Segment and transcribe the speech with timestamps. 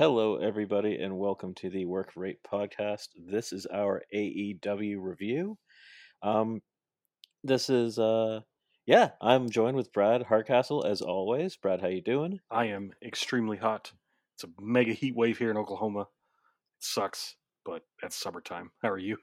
[0.00, 3.08] Hello, everybody, and welcome to the Work Rate Podcast.
[3.14, 5.58] This is our AEW review.
[6.22, 6.62] Um,
[7.44, 8.40] this is uh,
[8.86, 11.56] yeah, I'm joined with Brad Hardcastle as always.
[11.56, 12.40] Brad, how you doing?
[12.50, 13.92] I am extremely hot.
[14.36, 16.00] It's a mega heat wave here in Oklahoma.
[16.00, 16.06] It
[16.78, 17.36] sucks,
[17.66, 18.70] but that's summertime.
[18.80, 19.18] How are you?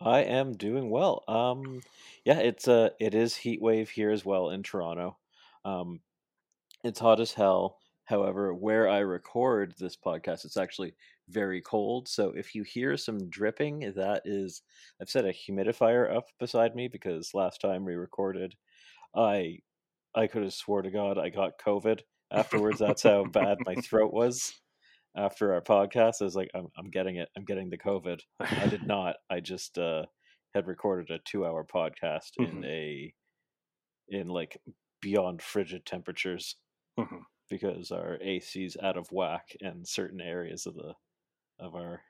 [0.00, 1.24] I am doing well.
[1.26, 1.80] Um,
[2.24, 5.16] yeah, it's uh, it is heat wave here as well in Toronto.
[5.64, 5.98] Um,
[6.84, 7.78] it's hot as hell.
[8.06, 10.94] However, where I record this podcast, it's actually
[11.28, 12.06] very cold.
[12.08, 14.62] So if you hear some dripping, that is,
[15.00, 18.54] I've set a humidifier up beside me because last time we recorded,
[19.16, 19.58] I,
[20.14, 22.00] I could have swore to God I got COVID
[22.30, 22.78] afterwards.
[22.78, 24.52] That's how bad my throat was
[25.16, 26.20] after our podcast.
[26.20, 27.28] I was like, I'm, I'm getting it.
[27.36, 28.20] I'm getting the COVID.
[28.40, 29.16] I did not.
[29.30, 30.04] I just uh,
[30.54, 32.48] had recorded a two hour podcast Mhm.
[32.58, 33.14] in a,
[34.08, 34.58] in like
[35.00, 36.56] beyond frigid temperatures
[36.98, 37.20] Mhm.
[37.48, 40.94] Because our AC's out of whack and certain areas of the
[41.58, 42.02] of our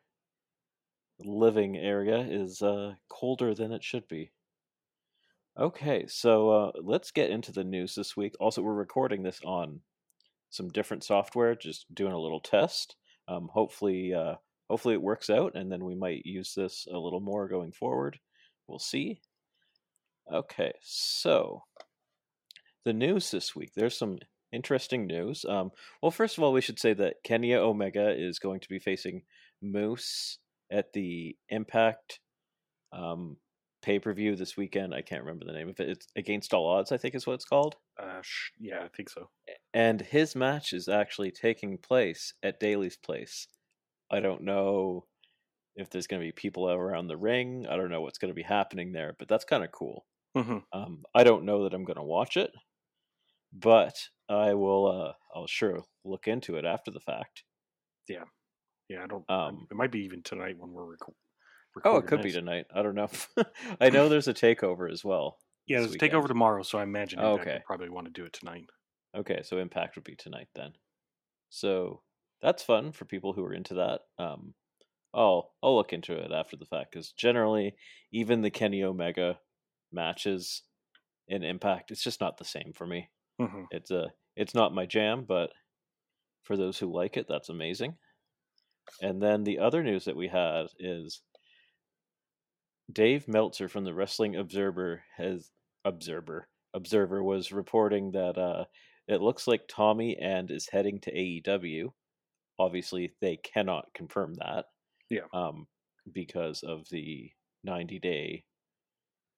[1.20, 4.32] living area is uh, colder than it should be.
[5.58, 8.34] Okay, so uh, let's get into the news this week.
[8.41, 9.80] Also, we're recording this on
[10.50, 12.96] some different software, just doing a little test.
[13.28, 14.34] Um, hopefully, uh,
[14.69, 18.19] hopefully it works out, and then we might use this a little more going forward.
[18.66, 19.20] We'll see.
[20.32, 21.62] Okay, so
[22.84, 23.72] the news this week.
[23.74, 24.19] There's some
[24.55, 25.44] interesting news.
[25.44, 25.70] Um,
[26.02, 29.22] well, first of all, we should say that Kenny Omega is going to be facing
[29.62, 30.38] Moose
[30.70, 32.20] at the Impact
[32.92, 33.36] um,
[33.82, 34.94] pay per view this weekend.
[34.94, 35.88] I can't remember the name of it.
[35.91, 37.77] It's Against All Odds, I think is what it's called.
[38.00, 39.28] Uh, sh- yeah, I think so.
[39.72, 43.47] And his match is actually taking place at Daily's place.
[44.10, 45.06] I don't know
[45.77, 47.66] if there's going to be people around the ring.
[47.69, 50.06] I don't know what's going to be happening there, but that's kind of cool.
[50.36, 52.53] hmm Um, I don't know that I'm going to watch it,
[53.54, 53.97] but
[54.28, 54.87] I will.
[54.87, 57.44] Uh, I'll sure look into it after the fact.
[58.09, 58.25] Yeah,
[58.88, 59.04] yeah.
[59.04, 59.28] I don't.
[59.31, 61.15] Um, it might be even tonight when we're reco-
[61.84, 62.66] Oh, it could be tonight.
[62.75, 63.09] I don't know.
[63.81, 65.38] I know there's a takeover as well.
[65.66, 67.62] Yeah, this there's a takeover tomorrow, so I imagine Oh, okay.
[67.65, 68.66] probably want to do it tonight.
[69.16, 70.72] Okay, so Impact would be tonight then.
[71.50, 72.03] So
[72.42, 74.03] that's fun for people who are into that.
[74.19, 74.54] Um,
[75.12, 77.76] I'll I'll look into it after the fact because generally,
[78.12, 79.38] even the Kenny Omega
[79.92, 80.62] matches
[81.28, 83.10] in Impact, it's just not the same for me.
[83.41, 85.50] Hmm It's a it's not my jam, but
[86.43, 87.97] for those who like it, that's amazing.
[89.00, 91.22] And then the other news that we had is
[92.93, 95.50] Dave Meltzer from the Wrestling Observer has
[95.84, 98.65] Observer Observer was reporting that uh,
[99.06, 101.93] it looks like Tommy End is heading to AEW.
[102.59, 104.66] Obviously, they cannot confirm that.
[105.09, 105.27] Yeah.
[105.33, 105.66] Um,
[106.12, 107.31] because of the
[107.62, 108.45] ninety day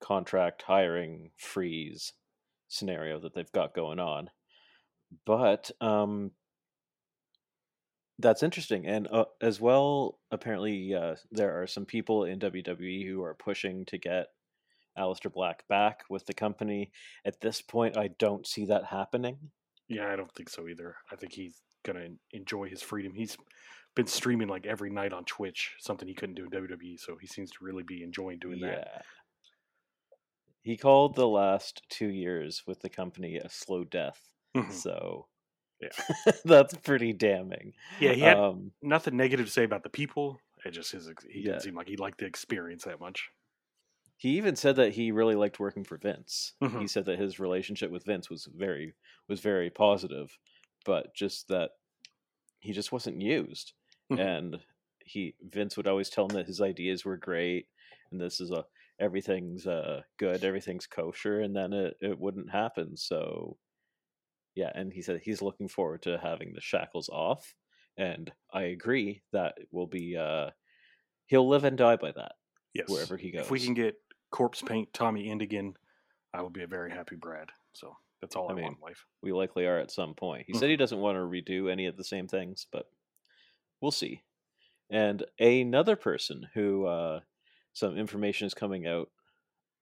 [0.01, 2.13] contract hiring freeze
[2.67, 4.29] scenario that they've got going on.
[5.25, 6.31] But um,
[8.19, 13.23] that's interesting, and uh, as well, apparently, uh, there are some people in WWE who
[13.23, 14.27] are pushing to get
[14.97, 16.91] Aleister Black back with the company.
[17.25, 19.37] At this point, I don't see that happening.
[19.87, 20.95] Yeah, I don't think so either.
[21.11, 23.13] I think he's gonna enjoy his freedom.
[23.13, 23.37] He's
[23.95, 26.99] been streaming like every night on Twitch, something he couldn't do in WWE.
[26.99, 29.03] So he seems to really be enjoying doing that.
[30.63, 34.29] He called the last two years with the company a slow death.
[34.55, 34.81] Mhm.
[34.81, 35.29] So,
[35.81, 35.89] Yeah.
[36.45, 37.73] that's pretty damning.
[37.99, 40.39] Yeah, he had um, nothing negative to say about the people.
[40.65, 41.43] It just his he Yeah.
[41.43, 43.29] didn't seem like he liked the experience that much.
[44.17, 46.53] He even said that he really liked working for Vince.
[46.75, 46.87] He Mhm.
[46.87, 48.93] said that his relationship with Vince was very
[49.27, 50.37] was very positive,
[50.85, 51.71] but just that
[52.59, 53.73] he just wasn't used.
[54.09, 54.27] Mhm.
[54.27, 54.63] And
[54.99, 57.69] he Vince would always tell him that his ideas were great
[58.11, 58.65] and this is a
[58.99, 62.97] everything's uh good, everything's kosher, and then it, it wouldn't happen.
[62.97, 63.57] So
[64.55, 67.55] yeah, and he said he's looking forward to having the shackles off.
[67.97, 70.51] And I agree that will be uh
[71.27, 72.33] he'll live and die by that
[72.73, 73.41] Yes, wherever he goes.
[73.45, 73.95] if we can get
[74.31, 75.73] corpse paint Tommy Indigan,
[76.33, 77.49] I will be a very happy Brad.
[77.73, 79.05] So that's all I I, mean, want in life.
[79.21, 80.45] we likely are at some point.
[80.47, 82.85] He said he doesn't want to redo any of the same things, but
[83.81, 84.21] we'll see.
[84.89, 87.19] And another person who uh,
[87.77, 89.09] some information is coming out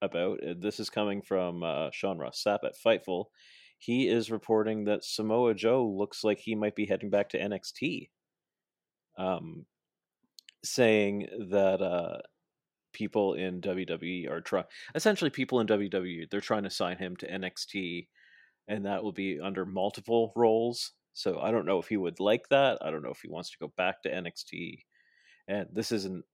[0.02, 3.26] about, uh, this is coming from uh, Sean Ross Sapp at Fightful.
[3.78, 8.10] He is reporting that Samoa Joe looks like he might be heading back to NXT.
[9.18, 9.66] Um,
[10.64, 12.18] saying that uh,
[12.92, 17.32] people in WWE are trying, essentially, people in WWE, they're trying to sign him to
[17.32, 18.08] NXT
[18.68, 20.94] and that will be under multiple roles.
[21.14, 22.80] So I don't know if he would like that.
[22.82, 24.80] I don't know if he wants to go back to NXT.
[25.48, 26.26] And this isn't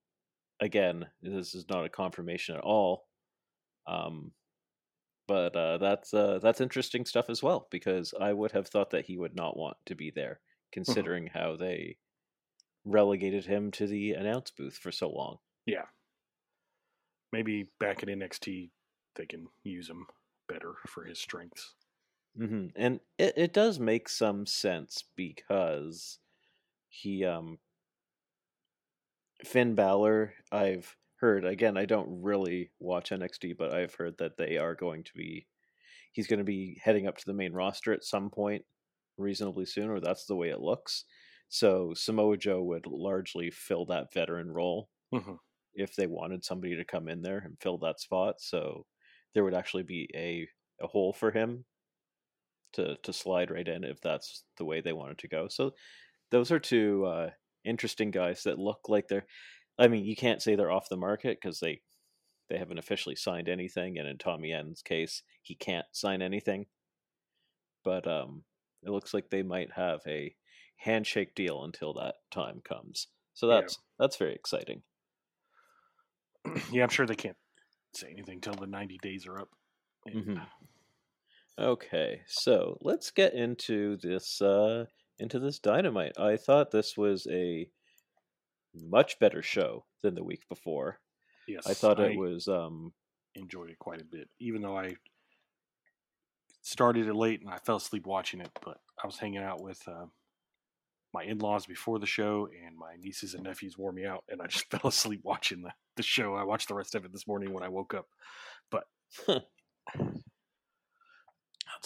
[0.62, 3.08] again, this is not a confirmation at all.
[3.86, 4.34] Um
[5.28, 9.06] but uh, that's uh, that's interesting stuff as well because I would have thought that
[9.06, 10.40] he would not want to be there,
[10.72, 11.98] considering how they
[12.84, 15.38] relegated him to the announce booth for so long.
[15.66, 15.86] Yeah.
[17.32, 18.72] Maybe back at NXT,
[19.16, 20.06] they can use him
[20.48, 21.74] better for his strengths.
[22.36, 26.18] hmm And it, it does make some sense because
[26.88, 27.58] he um
[29.44, 34.58] Finn Balor, I've heard again, I don't really watch NXT, but I've heard that they
[34.58, 35.46] are going to be
[36.12, 38.64] he's going to be heading up to the main roster at some point
[39.18, 41.04] reasonably soon, or that's the way it looks.
[41.48, 45.34] So Samoa Joe would largely fill that veteran role hmm
[45.74, 48.40] if they wanted somebody to come in there and fill that spot.
[48.40, 48.86] So
[49.34, 50.48] there would actually be a,
[50.82, 51.66] a hole for him
[52.72, 55.48] to to slide right in if that's the way they wanted to go.
[55.48, 55.74] So
[56.30, 57.30] those are two uh,
[57.64, 59.26] interesting guys that look like they're.
[59.78, 61.82] I mean, you can't say they're off the market because they
[62.48, 66.66] they haven't officially signed anything, and in Tommy End's case, he can't sign anything.
[67.84, 68.44] But um,
[68.82, 70.34] it looks like they might have a
[70.78, 73.06] handshake deal until that time comes.
[73.34, 73.60] So Yeah.
[73.60, 74.82] that's that's very exciting.
[76.72, 77.36] yeah, I'm sure they can't
[77.94, 79.50] say anything till the 90 days are up.
[80.06, 80.46] Mhm.
[81.58, 84.86] Okay, so let's get into this uh
[85.18, 86.18] into this dynamite.
[86.18, 87.68] I thought this was a
[88.74, 90.98] much better show than the week before.
[91.46, 92.92] Yes, I thought it was um
[93.34, 94.96] enjoyed it quite a bit, even though I
[96.62, 98.50] started it late and I fell asleep watching it.
[98.64, 100.06] But I was hanging out with uh,
[101.12, 104.46] my in-laws before the show, and my nieces and nephews wore me out, and I
[104.46, 106.34] just fell asleep watching the, the show.
[106.34, 108.06] I watched the rest of it this morning when I woke up.
[108.70, 108.84] But
[109.26, 109.42] that's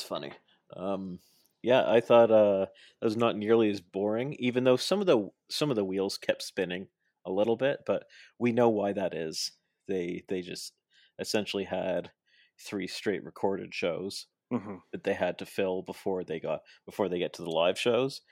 [0.02, 0.32] funny.
[0.76, 1.20] Um
[1.66, 2.66] yeah, I thought uh
[3.00, 6.18] that was not nearly as boring, even though some of the some of the wheels
[6.18, 6.88] kept spinning
[7.24, 8.06] a little bit, but
[8.38, 9.52] we know why that is.
[9.88, 10.74] They they just
[11.18, 12.12] essentially had
[12.58, 17.18] three straight recorded shows hmm that they had to fill before they got before they
[17.18, 18.22] get to the live shows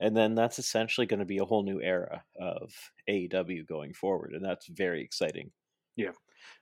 [0.00, 4.32] and then that's essentially going to be a whole new era of AEW going forward
[4.34, 5.52] and that's very exciting.
[5.96, 6.12] Yeah,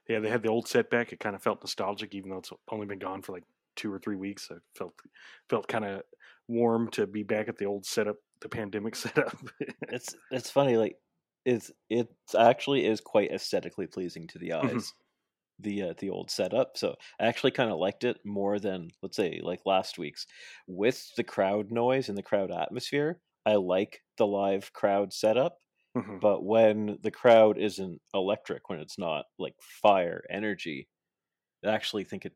[0.07, 1.11] yeah, they had the old setback.
[1.13, 3.99] It kind of felt nostalgic, even though it's only been gone for like two or
[3.99, 4.49] three weeks.
[4.51, 4.93] I felt
[5.49, 6.03] felt kind of
[6.47, 9.35] warm to be back at the old setup, the pandemic setup.
[9.89, 10.97] It's it's funny like
[11.45, 14.73] it's it actually is quite aesthetically pleasing to the eyes.
[14.73, 14.91] Mhm.
[15.59, 16.77] The uh, the old setup.
[16.77, 20.25] So I actually kind of liked it more than let's say like last week's
[20.67, 23.21] with the crowd noise and the crowd atmosphere.
[23.45, 25.59] I like the live crowd setup.
[25.95, 26.19] Mhm.
[26.19, 30.89] but when the crowd isn't electric when it's not like fire energy
[31.65, 32.35] i actually think it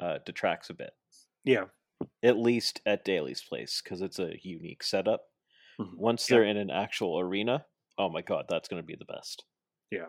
[0.00, 0.92] uh, detracts a bit
[1.44, 1.64] yeah,
[2.22, 5.22] at least at Daily's place because it's a unique setup
[5.80, 5.96] Mhm.
[5.96, 6.36] once Yeah.
[6.36, 7.66] they're in an actual arena
[7.98, 9.44] oh my god that's going to be the best
[9.90, 10.06] Yeah.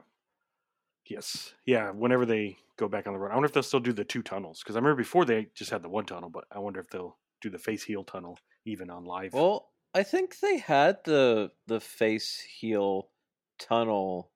[1.07, 1.53] Yes.
[1.65, 1.91] Yeah.
[1.91, 4.21] Whenever they go back on the road, I wonder if they'll still do the two
[4.21, 6.89] tunnels because I remember before they just had the one tunnel, but I wonder if
[6.89, 9.33] they'll do the face heel tunnel even on live.
[9.33, 13.09] well i think they had the the face heel
[13.57, 14.31] tunnel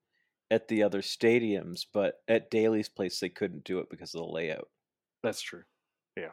[0.49, 4.31] at the other stadiums but at Daily's place they couldn't do it because of the
[4.31, 4.69] layout
[5.23, 5.63] That's true.
[6.17, 6.31] Yeah.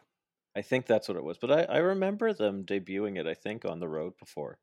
[0.57, 1.39] I think that's what it was.
[1.39, 4.59] But I, I remember them debuting it, I think, on the road before.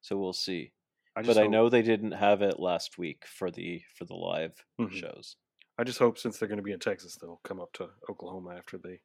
[0.00, 0.72] So we'll see.
[1.14, 4.14] I But just I know they didn't have it last week for the for the
[4.14, 4.92] live Mhm.
[4.92, 5.36] shows.
[5.78, 8.54] I just hope since they're going to be in Texas, they'll come up to Oklahoma
[8.56, 9.00] after they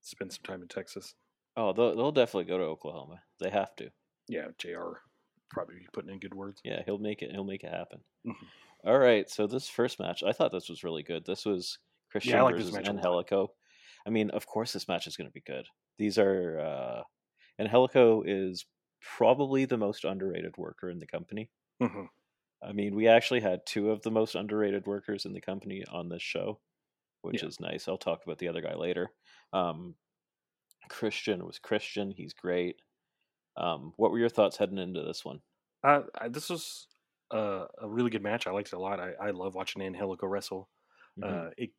[0.00, 1.14] spend some time in Texas.
[1.56, 3.22] Oh, they'll, they'll definitely go to Oklahoma.
[3.40, 3.90] They have to.
[4.28, 5.00] Yeah, Jr.
[5.50, 6.60] probably be putting in good words.
[6.64, 7.30] Yeah, he'll make it.
[7.32, 8.00] He'll make it happen.
[8.26, 8.34] Mhm.
[8.84, 9.28] All right.
[9.28, 11.24] So this first match, I thought this was really good.
[11.26, 11.78] This was
[12.10, 12.96] Christian I like versus match a lot.
[12.98, 13.54] Angelico.
[14.06, 15.66] I mean, of course, this match is going to be good.
[15.98, 17.02] These are uh,
[17.60, 18.66] Helico is
[19.00, 21.50] probably the most underrated worker in the company.
[21.80, 22.18] hmm
[22.62, 26.08] I mean, we actually had two of the most underrated workers in the company on
[26.08, 26.60] this show,
[27.22, 27.44] which Yeah.
[27.44, 27.88] is nice.
[27.88, 29.12] I'll talk about the other guy later.
[29.52, 29.96] Um,
[30.90, 32.12] Christian was Christian.
[32.12, 32.82] He's great.
[33.56, 35.42] Um, what were your thoughts heading into this one?
[35.82, 36.88] Uh, I, this was
[37.30, 38.46] uh, a really good match.
[38.46, 39.00] I liked it a lot.
[39.00, 40.68] I, I love watching Angelico wrestle.
[41.16, 41.38] Mhm.
[41.38, 41.70] Uh, it,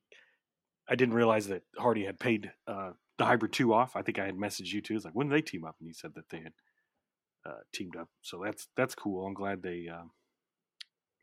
[0.89, 3.95] I didn't realize that Hardy had paid uh, the Hybrid Two off.
[3.95, 4.95] I think I had messaged you too.
[4.95, 5.75] It's like when did they team up?
[5.79, 6.53] And you said that they had
[7.45, 8.09] uh, teamed up.
[8.21, 9.25] So that's that's cool.
[9.25, 10.03] I'm glad they uh,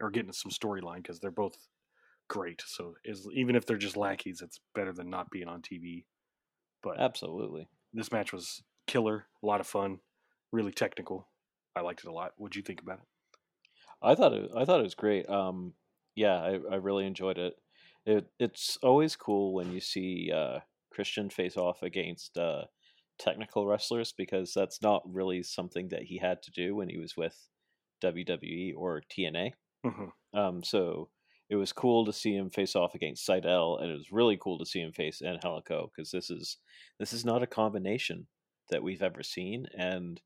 [0.00, 1.56] are getting some storyline because they're both
[2.28, 2.62] great.
[2.66, 6.04] So is even if they're just lackeys, it's better than not being on TV.
[6.82, 7.68] But Absolutely.
[7.92, 9.26] this match was killer.
[9.42, 9.98] A lot of fun.
[10.52, 11.28] Really technical.
[11.74, 12.32] I liked it a lot.
[12.36, 13.04] What'd you think about it?
[14.02, 14.50] I thought it.
[14.56, 15.28] I thought it was great.
[15.28, 15.74] Um,
[16.14, 17.54] yeah, I, I really enjoyed it.
[18.06, 20.60] It it's always cool when you see uh,
[20.92, 22.64] Christian face off against uh,
[23.18, 27.16] technical wrestlers because that's not really something that he had to do when he was
[27.16, 27.36] with
[28.02, 29.52] WWE or TNA.
[29.84, 31.10] hmm Um, so
[31.48, 34.58] it was cool to see him face off against Sydal, and it was really cool
[34.58, 36.58] to see him face Angelico because this is
[36.98, 38.26] this is not a combination
[38.70, 40.20] that we've ever seen, and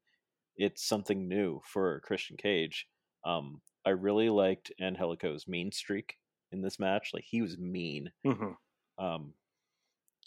[0.56, 2.87] it's something new for Christian Cage.
[3.25, 6.16] Um, I really liked Angelico's mean streak
[6.52, 7.11] in this match.
[7.14, 8.12] Like he was mean.
[8.25, 8.52] hmm
[8.99, 9.35] Um,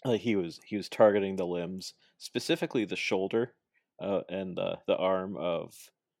[0.04, 3.54] like he was he was targeting the limbs, specifically the shoulder
[4.02, 5.74] uh, and the the arm of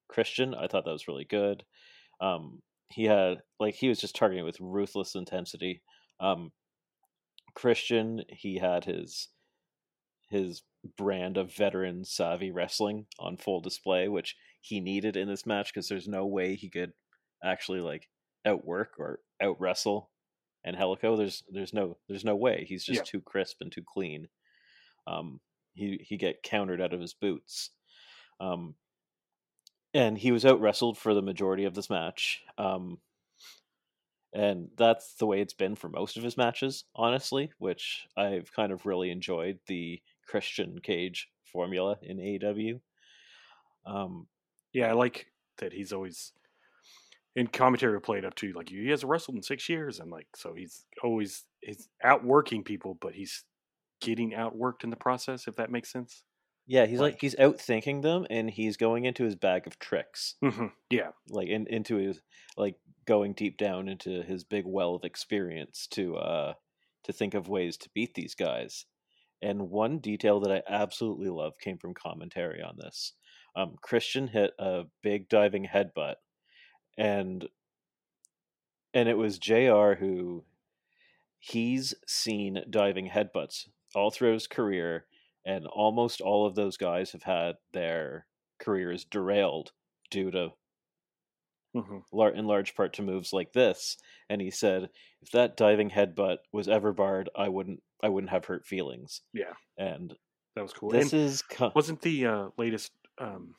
[0.08, 0.54] Christian.
[0.54, 1.64] I thought that was really good.
[2.20, 5.82] Um, he had like he was just targeting with ruthless intensity.
[6.20, 6.52] Um,
[7.54, 9.28] Christian, he had his
[10.28, 10.62] his
[10.96, 15.88] brand of veteran savvy wrestling on full display, which he needed in this match because
[15.88, 16.92] there's no way he could
[17.42, 18.10] actually like
[18.44, 20.10] outwork or out wrestle
[20.66, 21.16] Angelico.
[21.16, 22.64] There's there's no there's no way.
[22.68, 23.04] He's just Yeah.
[23.04, 24.28] too crisp and too clean.
[25.06, 25.40] Um,
[25.74, 27.70] he he get countered out of his boots.
[28.40, 28.76] Um,
[29.92, 32.42] and he was out wrestled for the majority of this match.
[32.58, 33.00] Um,
[34.32, 38.72] and that's the way it's been for most of his matches, honestly, which I've kind
[38.72, 42.80] of really enjoyed the Christian Cage formula in AEW.
[43.86, 44.28] Um,
[44.72, 46.32] Yeah, I like that he's always
[47.36, 50.54] in commentary played up to like he hasn't wrestled in six years, and like so
[50.54, 53.44] he's always he's outworking people, but he's
[54.00, 55.46] getting outworked in the process.
[55.48, 56.24] If that makes sense.
[56.66, 60.36] yeah, he's like, Like- he's outthinking them, and he's going into his bag of tricks,
[60.42, 62.20] hmm Yeah, like in, into his
[62.56, 62.76] like
[63.06, 66.54] going deep down into his big well of experience to uh
[67.04, 68.86] to think of ways to beat these guys.
[69.42, 73.12] And one detail that I absolutely love came from commentary on this.
[73.54, 76.14] Um, Christian hit a big diving headbutt,
[76.96, 77.48] and
[78.92, 79.94] and it was Jr.
[79.98, 80.44] who
[81.38, 85.06] he's seen diving headbutts all through his career,
[85.44, 88.26] and almost all of those guys have had their
[88.58, 89.72] careers derailed
[90.10, 90.52] due to
[91.74, 91.98] hmm
[92.34, 93.96] in large part to moves like this.
[94.30, 94.88] And he said,
[95.22, 99.22] if that diving headbutt was ever barred, I wouldn't I wouldn't have hurt feelings.
[99.32, 99.54] Yeah.
[99.76, 100.14] And
[100.54, 100.90] that was cool.
[100.90, 101.42] this and is
[101.74, 103.54] wasn't the uh, latest um,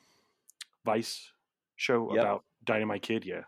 [0.85, 1.31] Vice
[1.75, 2.23] show Yep.
[2.23, 3.25] about Dynamite Kid?
[3.25, 3.45] Yeah,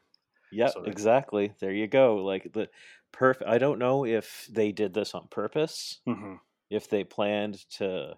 [0.50, 1.54] yeah, so exactly.
[1.60, 2.18] There you go.
[2.18, 2.70] Like the
[3.12, 3.50] perfect.
[3.50, 6.02] I don't know if they did this on purpose.
[6.06, 6.38] hmm
[6.70, 8.18] If they planned to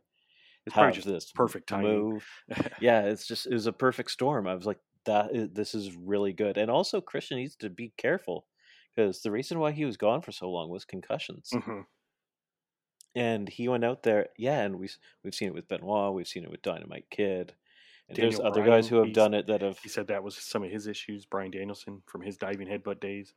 [0.66, 2.08] it's have just this perfect timing.
[2.08, 2.28] move.
[2.78, 4.48] yeah, it's just it was a perfect storm.
[4.48, 6.58] I was like, that is, this is really good.
[6.58, 8.48] And also, Christian needs to be careful
[8.96, 11.52] because the reason why he was gone for so long was concussions.
[11.54, 11.82] hmm
[13.16, 14.30] and he went out there.
[14.38, 14.90] Yeah, and we
[15.24, 17.56] we've seen it with Benoit, we've seen it with Dynamite Kid,
[18.10, 20.24] and there's Daniel other Bryan, guys who have done it that have He said that
[20.24, 21.26] was some of his issues.
[21.26, 23.34] Bryan Danielson from his diving headbutt days.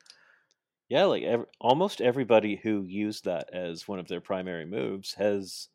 [0.88, 5.69] yeah, like ev- almost everybody who used that as one of their primary moves has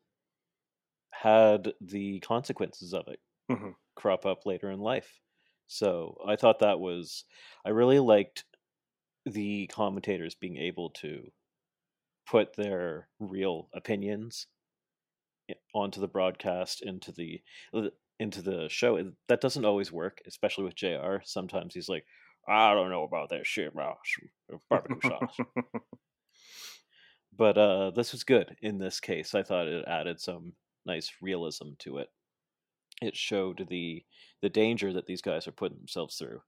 [1.11, 3.75] had the consequences of it Mhm.
[3.95, 5.19] crop up later in life.
[5.67, 7.25] So I thought that was
[7.65, 8.45] I really liked
[9.25, 11.31] the commentators being able to
[12.25, 14.47] put their real opinions
[15.73, 17.41] onto the broadcast into the
[18.19, 22.05] into the show that doesn't always work especially with jr sometimes he's like
[22.47, 25.37] i don't know about that shit barbecue sauce.
[27.37, 29.35] But uh this was good in this case.
[29.35, 30.53] I thought it added some
[30.85, 32.09] nice realism to it.
[33.01, 34.03] It showed the
[34.41, 36.41] the danger that these guys are putting themselves through.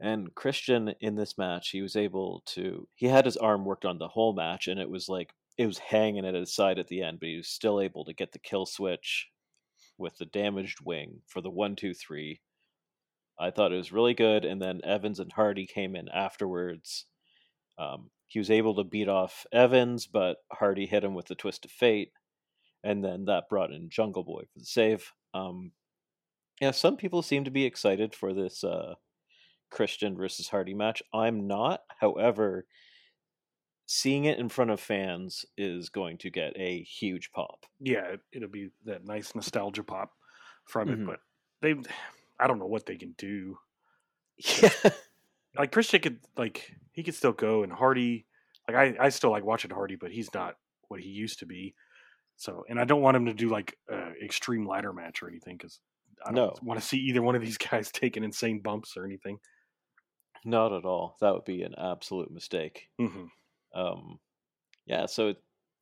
[0.00, 2.88] And Christian in this match, he was able to.
[2.94, 5.78] He had his arm worked on the whole match, and it was like it was
[5.78, 8.38] hanging at his side at the end, but he was still able to get the
[8.38, 9.28] kill switch
[9.98, 12.40] with the damaged wing for the one, two, three.
[13.38, 17.06] I thought it was really good, and then Evans and Hardy came in afterwards.
[17.78, 21.64] Um, he was able to beat off Evans, but Hardy hit him with the twist
[21.64, 22.12] of fate,
[22.84, 25.12] and then that brought in Jungle Boy for the save.
[25.34, 25.72] Um,
[26.60, 28.62] yeah, some people seem to be excited for this.
[28.62, 28.94] Uh,
[29.72, 31.02] Christian versus Hardy match.
[31.12, 31.80] I'm not.
[32.00, 32.66] However,
[33.86, 37.66] seeing it in front of fans is going to get a huge pop.
[37.80, 40.12] yeah, it, it'll be that nice nostalgia pop
[40.64, 40.98] from it.
[41.00, 41.06] Mhm.
[41.06, 41.20] But
[41.60, 41.74] they,
[42.40, 43.58] I don't know what they can do.
[44.62, 44.70] Yeah.
[45.56, 48.24] Like Christian could, like he could still go, and Hardy,
[48.66, 50.56] like I, I still like watching Hardy, but he's not
[50.88, 51.74] what he used to be.
[52.36, 55.58] So, and I don't want him to do like uh, extreme ladder match or anything
[55.58, 55.78] because
[56.24, 56.54] I don't No.
[56.62, 59.38] want to see either one of these guys taking insane bumps or anything.
[60.44, 61.16] Not at all.
[61.20, 62.88] That would be an absolute mistake.
[62.98, 63.26] hmm
[63.74, 64.20] Um,
[64.86, 65.34] yeah, so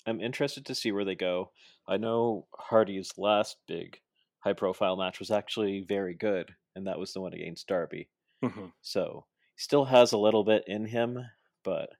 [0.06, 1.52] I'm interested to see where they go.
[1.88, 4.00] I know Hardy's last big
[4.40, 8.10] high profile match was actually very good, and that was the one against Darby.
[8.42, 11.18] hmm So he still has a little bit in him,
[11.64, 11.90] but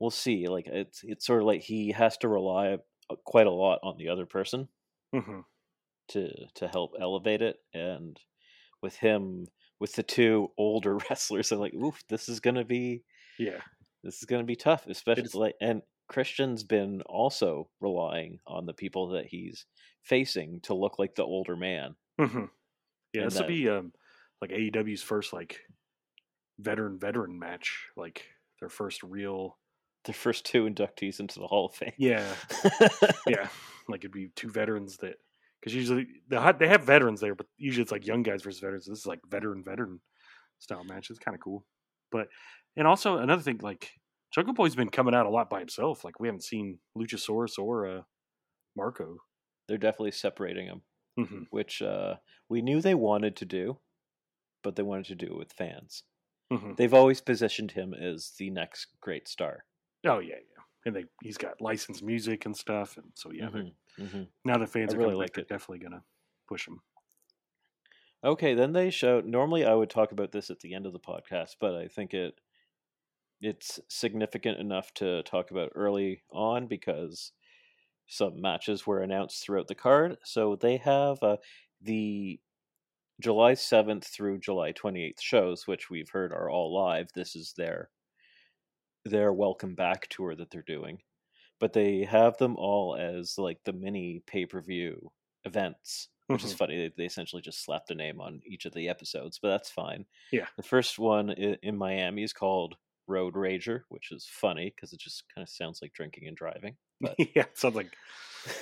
[0.00, 0.48] we'll see.
[0.48, 2.78] Like it's it's sort of like he has to rely
[3.10, 4.68] uh, quite a lot on the other person
[5.12, 5.40] hmm
[6.08, 7.58] to to help elevate it.
[7.72, 8.20] And
[8.82, 9.46] with him,
[9.80, 13.04] with the two older wrestlers, I'm like, oof, this is gonna be
[13.38, 13.62] Yeah.
[14.02, 19.08] This is gonna be tough, especially like and Christian's been also relying on the people
[19.10, 19.66] that he's
[20.02, 21.94] facing to look like the older man.
[22.18, 22.46] hmm
[23.12, 23.92] Yeah, And this will be um,
[24.40, 25.60] like AEW's first like
[26.58, 28.26] veteran veteran match, like
[28.60, 29.58] their first real.
[30.04, 31.92] Their first two inductees into the Hall of Fame.
[31.98, 32.34] Yeah,
[33.28, 33.48] yeah,
[33.88, 35.16] like it'd be two veterans that
[35.60, 38.86] because usually they they have veterans there, but usually it's like young guys versus veterans.
[38.86, 40.00] This is like veteran veteran
[40.58, 41.10] style match.
[41.10, 41.66] It's kind of cool,
[42.10, 42.28] but
[42.76, 43.92] and also another thing like
[44.32, 46.04] Jungle Boy's been coming out a lot by himself.
[46.04, 48.02] Like we haven't seen Luchasaurus or uh,
[48.76, 49.18] Marko.
[49.68, 50.82] They're definitely separating them,
[51.16, 52.16] hmm which uh,
[52.48, 53.80] we knew they wanted to do,
[54.62, 56.04] but they wanted to do it with fans.
[56.50, 59.66] hmm They've always positioned him as the next great star.
[60.06, 60.62] Oh yeah, yeah.
[60.86, 63.48] And they he's got licensed music and stuff, and so yeah.
[63.48, 64.32] Mhm, mhm.
[64.44, 66.04] Now the fans I are really like back, they're definitely gonna
[66.48, 66.80] push him.
[68.22, 69.20] Okay, then they show.
[69.20, 72.12] Normally, I would talk about this at the end of the podcast, but I think
[72.12, 72.38] it
[73.40, 77.32] it's significant enough to talk about early on because
[78.08, 80.18] some matches were announced throughout the card.
[80.24, 81.38] So they have uh,
[81.80, 82.40] the
[83.20, 87.08] July seventh through July twenty eighth shows, which we've heard are all live.
[87.14, 87.90] This is their
[89.04, 91.00] their welcome back tour that they're doing,
[91.60, 95.12] but they have them all as like the mini pay per view
[95.44, 96.58] events which is Mhm.
[96.58, 96.76] funny.
[96.76, 100.06] They, they essentially just slapped a name on each of the episodes, but that's fine.
[100.30, 100.48] Yeah.
[100.56, 102.76] The first one in Miami is called
[103.10, 106.76] Road Rager, which is funny because it just kind of sounds like drinking and driving.
[107.00, 107.92] But yeah, it sounds like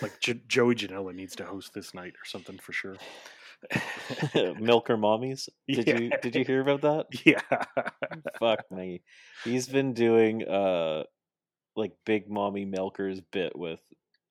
[0.03, 2.97] like J- Joey Janela needs to host this night or something for sure.
[4.61, 5.49] Milker Mommies.
[5.69, 7.07] Did you did you hear about that?
[7.27, 7.41] Yeah,
[8.39, 9.03] Fuck me.
[9.45, 11.05] He's been doing uh
[11.77, 13.81] like Big Mommy Milker's bit with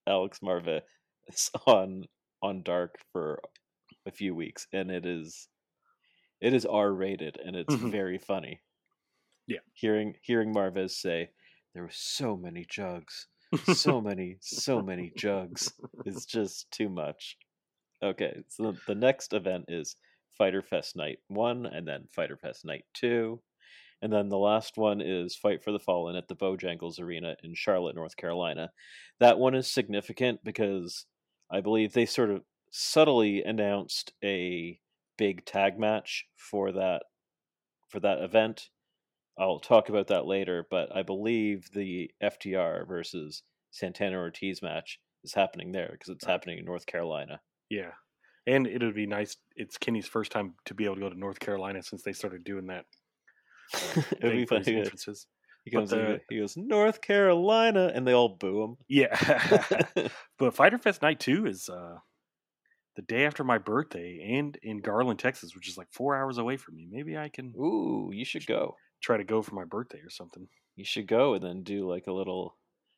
[0.07, 0.81] Alex Marvez
[1.67, 2.05] on
[2.41, 3.41] on Dark for
[4.05, 5.47] a few weeks, and it is
[6.39, 7.91] it is R rated and it's Mhm.
[7.91, 8.62] very funny.
[9.47, 9.59] Yeah.
[9.73, 11.29] Hearing hearing Marvez say,
[11.73, 13.27] There were so many jugs.
[13.73, 15.71] So many, so many jugs.
[16.05, 17.38] It's just too much.
[18.03, 19.95] Okay, so the next event is
[20.38, 23.41] Fighter Fest Night 1 and then Fighter Fest Night 2.
[24.01, 27.55] And then the last one is Fight for the Fallen at the Bojangles Arena in
[27.55, 28.69] Charlotte, North Carolina.
[29.19, 31.05] That one is significant because
[31.51, 34.79] I believe they sort of subtly announced a
[35.17, 37.03] big tag match for that
[37.89, 38.69] for that event.
[39.39, 45.34] I'll talk about that later, but I believe the FTR versus Santana Ortiz match is
[45.34, 47.39] happening there because it's happening in North Carolina.
[47.69, 47.91] yeah,
[48.47, 49.38] and it would be nice.
[49.56, 52.43] It's Kenny's first time to be able to go to North Carolina since they started
[52.43, 52.86] doing that.
[53.73, 55.15] it would be thing for his funny.
[55.65, 58.78] He But comes in, the- he goes North Carolina, and they all boo him.
[58.88, 59.15] Yeah,
[60.39, 61.97] but Fighter Fest Night Two is uh,
[62.95, 66.56] the day after my birthday, and in Garland, Texas, which is like four hours away
[66.58, 66.88] from me.
[66.89, 68.78] Maybe I can Ooh, you should go.
[69.01, 70.47] Try to go for my birthday or something.
[70.75, 72.55] You should go and then do like a little.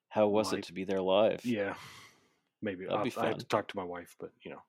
[0.10, 1.46] How was it to be there live?
[1.46, 1.76] Yeah,
[2.62, 4.62] maybe That'd I'll, be I have to talk to my wife, but you know,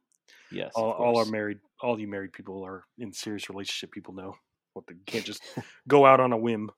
[0.53, 0.73] Yes.
[0.75, 3.93] all, all our married, all you married people are in serious relationship.
[3.93, 4.37] People know
[4.75, 5.43] what they can't just
[5.89, 6.71] go out on a whim.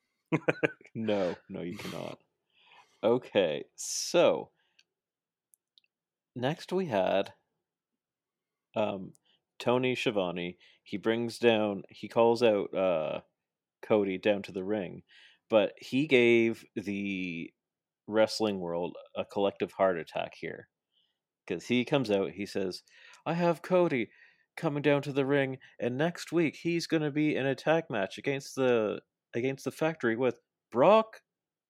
[0.95, 2.19] No, no, you cannot.
[3.03, 4.51] Okay, so
[6.37, 7.33] next we had
[8.77, 9.13] um
[9.59, 10.57] Tony Schiavone.
[10.85, 13.21] He brings down he calls out uh
[13.83, 15.03] Cody down to the ring,
[15.51, 17.51] but he gave the
[18.07, 20.69] wrestling world a collective heart attack here.
[21.49, 22.83] Cuz he comes out, he says,
[23.27, 24.11] "I have Cody
[24.57, 27.85] coming down to the ring and next week he's going to be in a tag
[27.91, 29.01] match against the
[29.35, 30.39] against the factory with
[30.71, 31.23] Brock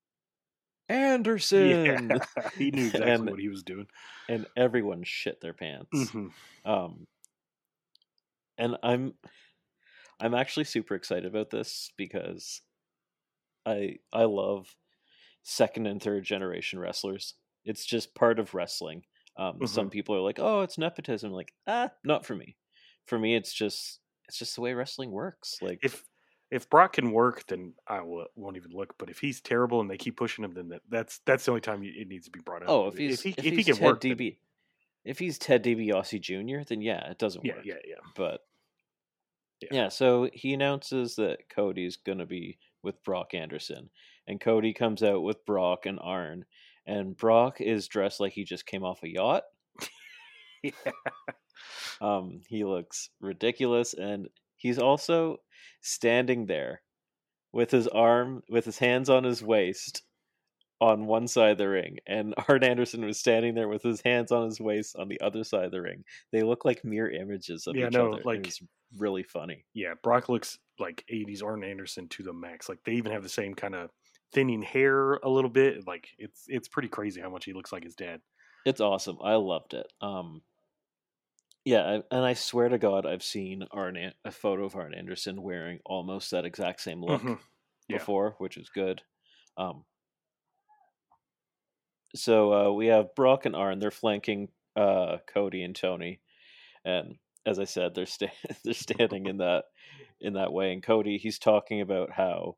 [0.89, 2.11] Anderson.
[2.11, 2.19] Yeah,
[2.59, 3.87] he knew exactly And- what he was doing.
[4.29, 5.89] and everyone shit their pants.
[5.93, 6.33] Mhm.
[6.65, 7.07] Um,
[8.59, 9.15] and I'm
[10.23, 12.63] I'm actually super excited about this because
[13.67, 14.75] I I love
[15.43, 17.35] second and third generation wrestlers.
[17.65, 19.03] It's just part of wrestling.
[19.37, 22.57] Um, Some people are like, "Oh, it's nepotism." Like, ah, not for me.
[23.07, 25.57] For me, it's just it's just the way wrestling works.
[25.61, 26.05] Like, If
[26.51, 28.95] if Brock can work, then I will, won't even look.
[28.99, 31.63] But if he's terrible and they keep pushing him, then that, that's that's the only
[31.63, 32.69] time it needs to be brought up.
[32.69, 34.33] oh, if he's if he if, if he can Ted work, then-
[35.05, 37.65] if he's Ted DiBiase Jr., then yeah, it doesn't yeah, work.
[37.65, 37.97] yeah, yeah.
[38.15, 38.43] but
[39.63, 39.69] Yeah.
[39.73, 39.89] yeah.
[39.89, 43.91] so he announces that Cody's gonna be with Brock Anderson,
[44.27, 46.45] and Cody comes out with Brock and Arn,
[46.87, 49.45] and Brock is dressed like he just came off a yacht.
[50.63, 50.73] yeah.
[52.01, 55.37] Um, he looks ridiculous, and he's also
[55.81, 56.83] standing there
[57.53, 60.03] with his arm, with his hands on his waist.
[60.83, 64.33] On one side of the ring, and Arn Anderson was standing there with his hands
[64.33, 66.03] on his waist on the other side of the ring.
[66.33, 68.23] They look like mirror images of Yeah, each no, other.
[68.25, 68.61] like- it's
[68.99, 69.65] really funny.
[69.75, 72.69] Yeah, Brock looks like 80s Arn Anderson to the max.
[72.69, 73.91] Like they even have the same kind of
[74.33, 75.87] thinning hair a little bit.
[75.87, 78.21] Like it's it's pretty crazy how much he looks like his dad.
[78.67, 79.19] It's awesome.
[79.23, 79.87] I loved it.
[80.01, 80.43] Um
[81.65, 85.79] Yeah, and I swear to God, I've seen Arn a photo of Arn Anderson wearing
[85.87, 87.39] almost that exact same look Mhm.
[87.89, 87.99] Yeah.
[87.99, 89.03] before, which is good.
[89.57, 89.85] Um,
[92.15, 93.79] so uh, we have Brock and Arn.
[93.79, 96.21] They're flanking uh, Cody and Tony,
[96.85, 98.33] and as I said, they're sta-
[98.65, 99.65] they're standing in that
[100.21, 100.73] in that way.
[100.73, 102.57] And Cody, he's talking about how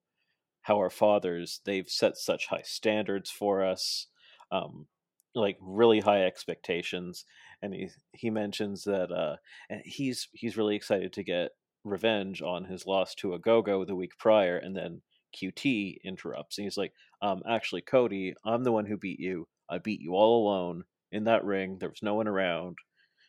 [0.62, 4.06] how our fathers they've set such high standards for us,
[4.50, 4.86] um,
[5.34, 7.24] like really high expectations.
[7.62, 9.36] And he he mentions that uh,
[9.70, 11.50] and he's he's really excited to get
[11.84, 15.02] revenge on his loss to Ogogo the week prior, and then
[15.34, 16.92] QT interrupts and he's like,
[17.24, 19.46] um, actually, Cody, I'm the one who beat you.
[19.68, 21.78] I beat you all alone in that ring.
[21.78, 22.76] There was no one around,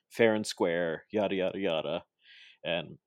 [0.09, 2.03] fair and square, yada yada yada,
[2.63, 2.97] and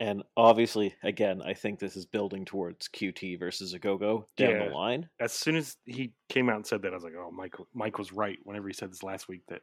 [0.00, 4.68] and obviously, again, I think this is building towards QT versus Ogogo down Yeah.
[4.68, 5.10] the line.
[5.20, 7.98] As soon as he came out and said that, I was like, "Oh, Mike, Mike
[7.98, 9.60] was right." Whenever he said this last week, that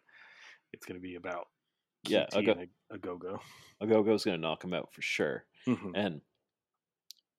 [0.74, 1.48] it's going to be about
[2.08, 2.52] Yeah, QT
[2.92, 3.40] and Ogogo.
[3.82, 5.46] A go go's going to knock him out for sure.
[5.68, 5.92] Mhm.
[5.96, 6.22] and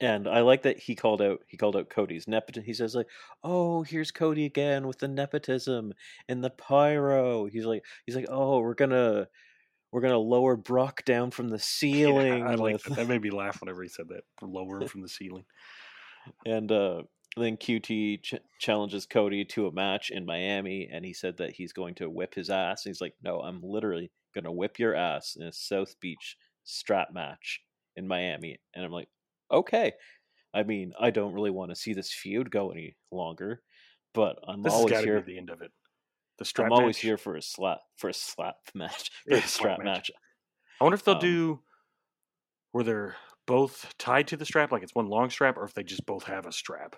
[0.01, 2.65] and I like that he called out he called out Cody's nepotism.
[2.65, 3.09] He says like,
[3.43, 5.93] "Oh, here's Cody again with the nepotism
[6.29, 9.29] and the pyro." He's like, he's like, "Oh, we're gonna
[9.93, 12.97] we're gonna lower Brock down from the Yeah, ceiling." I like with-" that.
[12.97, 14.25] That made me laugh whenever he said that.
[14.43, 15.47] Lower him from the ceiling.
[16.47, 17.03] And uh,
[17.37, 21.73] then QT ch- challenges Cody to a match in Miami, and he said that he's
[21.73, 22.85] going to whip his ass.
[22.85, 27.13] And he's like, "No, I'm literally gonna whip your ass in a South Beach strap
[27.13, 27.63] match
[27.97, 29.09] in Miami." And I'm like,
[29.51, 29.93] "Okay."
[30.55, 33.63] I mean, I don't really want to see this feud go any longer,
[34.15, 35.21] but I'm This always here.
[35.23, 35.73] be the end of it.
[36.39, 36.59] The strap.
[36.59, 39.83] I'm always here for a slap for a slap match, for Yeah, a strap match.
[39.83, 40.11] match.
[40.81, 41.65] I wonder if they'll um, do
[42.73, 45.83] where they're both tied to the strap, like it's one long strap, or if they
[45.85, 46.97] just both have a strap.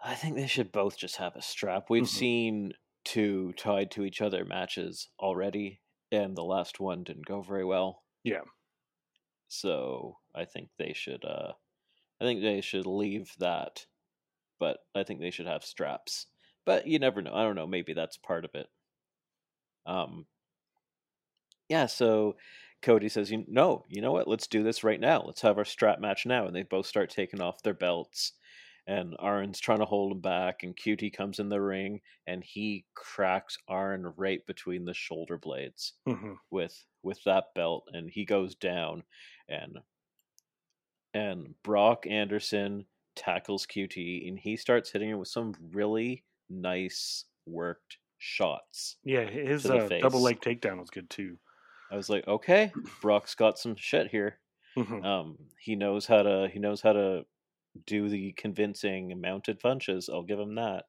[0.00, 1.88] I think they should both just have a strap.
[1.88, 2.08] We've Mhm.
[2.08, 2.72] seen
[3.04, 8.04] two tied to each other matches already, and the last one didn't go very well.
[8.24, 8.42] Yeah.
[9.48, 11.24] So I think they should.
[11.24, 11.52] Uh,
[12.20, 13.86] I think they should leave that,
[14.58, 16.26] but I think they should have straps.
[16.64, 17.34] But you never know.
[17.34, 17.66] I don't know.
[17.66, 18.68] Maybe that's part of it.
[19.86, 20.26] Um.
[21.68, 21.86] Yeah.
[21.86, 22.36] So
[22.82, 24.28] Cody says, "You no, you know what?
[24.28, 25.22] Let's do this right now.
[25.22, 28.32] Let's have our strap match now." And they both start taking off their belts
[28.88, 32.86] and Arn's trying to hold him back, and QT comes in the ring, and he
[32.94, 38.56] cracks Arn right between the shoulder blades hmm with with that belt, and he goes
[38.56, 39.04] down,
[39.48, 39.80] and
[41.14, 47.98] and Brock Anderson tackles QT, and he starts hitting him with some really nice worked
[48.18, 48.96] shots.
[49.02, 51.38] Yeah, his uh, double leg takedown was good too.
[51.90, 54.40] I was like, okay, Brock's got some shit here.
[54.76, 55.02] Mhm.
[55.02, 57.26] Um, he knows how to he knows how to
[57.86, 60.08] do the convincing mounted punches.
[60.08, 60.86] I'll give him that.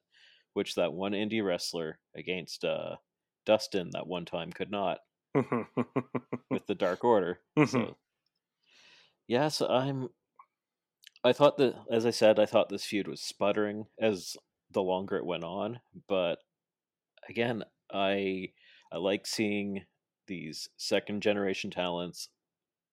[0.54, 2.98] Which that one indie wrestler against uh,
[3.46, 5.00] Dustin that one time could not
[6.50, 7.42] with the Dark Order.
[7.58, 7.68] Mhm.
[7.72, 7.98] So
[9.28, 10.10] yes, I'm.
[11.24, 14.36] I thought that, as I said, I thought this feud was sputtering as
[14.72, 15.82] the longer it went on.
[16.08, 16.40] But
[17.30, 18.54] again, I
[18.92, 19.86] I like seeing
[20.28, 22.30] these second generation talents.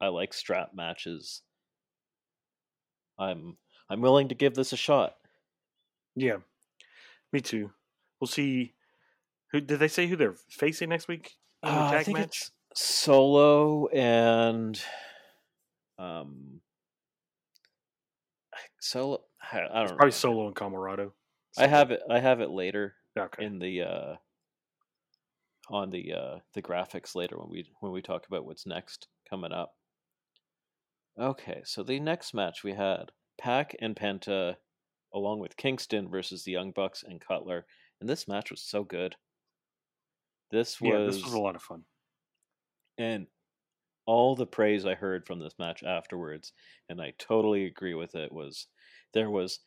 [0.00, 1.42] I like strap matches.
[3.18, 5.14] I'm I'm willing to give this a shot.
[6.14, 6.38] yeah,
[7.32, 7.70] me too.
[8.20, 8.72] We'll see.
[9.52, 11.34] Who did they say who they're facing next week?
[11.62, 12.26] in the Uh, I think match?
[12.26, 14.80] it's Solo and
[15.98, 16.60] um
[18.80, 19.22] Solo.
[19.52, 19.96] I, don't know.
[19.96, 21.12] Probably Solo and Comoroto.
[21.58, 22.00] I have it.
[22.10, 23.44] I have it later Okay.
[23.44, 24.14] in the uh
[25.70, 29.52] on the uh the graphics later when we when we talk about what's next coming
[29.52, 29.74] up.
[31.18, 34.56] Okay, so the next match we had Pac and Penta
[35.14, 37.66] along with Kingston versus the Young Bucks and Cutler,
[38.00, 39.16] and this match was so good.
[40.50, 41.84] This was, yeah, this was a lot of fun.
[42.98, 43.26] and
[44.06, 46.52] all the praise I heard from this match afterwards,
[46.88, 48.68] and I totally agree with it, was
[49.12, 49.60] there was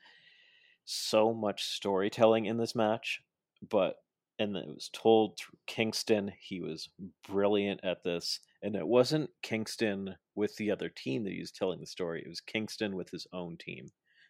[0.86, 3.22] so much storytelling in this match,
[3.70, 3.98] but
[4.40, 6.32] and it was told through Kingston.
[6.40, 6.90] He was
[7.28, 11.80] brilliant at this, and it wasn't Kingston with the other team that he was telling
[11.80, 12.22] the story.
[12.22, 13.88] It was Kingston with his own team,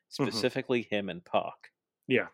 [0.10, 1.72] specifically him and Pac.
[2.08, 2.28] Yeah.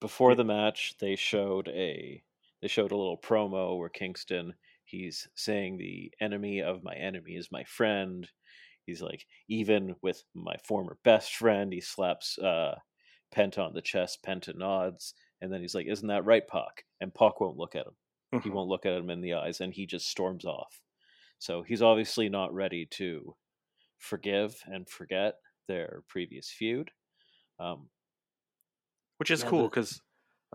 [0.00, 2.22] Before the match, they showed a
[2.62, 7.52] they showed a little promo where Kingston he's saying the enemy of my enemy is
[7.52, 8.28] my friend.
[8.86, 12.76] He's like even with my former best friend, he slaps uh,
[13.34, 14.22] Penta on the chest.
[14.26, 17.86] Penta nods, and then he's like, "Isn't that right, Pac?" And Pac won't look at
[17.86, 17.94] him.
[18.32, 18.52] He Mhm.
[18.52, 20.80] won't look at him in the eyes, and he just storms off.
[21.38, 23.36] So he's obviously not ready to
[23.98, 25.34] forgive and forget
[25.66, 26.90] their previous feud.
[27.58, 27.90] Um,
[29.18, 30.00] Which is Yeah, cool the- because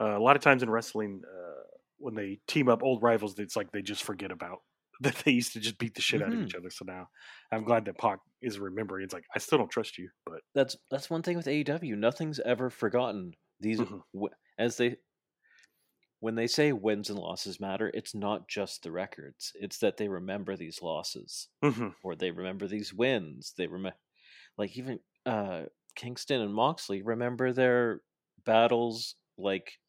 [0.01, 1.63] uh, a lot of times in wrestling, uh,
[1.97, 4.63] when they team up old rivals, it's like they just forget about
[5.01, 6.69] that they used to just beat the shit out of each other.
[6.69, 7.07] So now
[7.51, 9.03] I'm glad that Pac is remembering.
[9.03, 11.95] It's like I still don't trust you, but That's that's one thing with AEW.
[11.95, 13.33] Nothing's ever forgotten.
[13.59, 14.01] These Mhm.
[14.13, 14.95] w- as they
[16.19, 19.51] when they say wins and losses matter, it's not just the records.
[19.55, 21.95] It's that they remember these losses Mhm.
[22.03, 23.53] or they remember these wins.
[23.57, 23.99] They remember
[24.57, 28.03] like even uh Kingston and Moxley remember their
[28.45, 29.79] battles like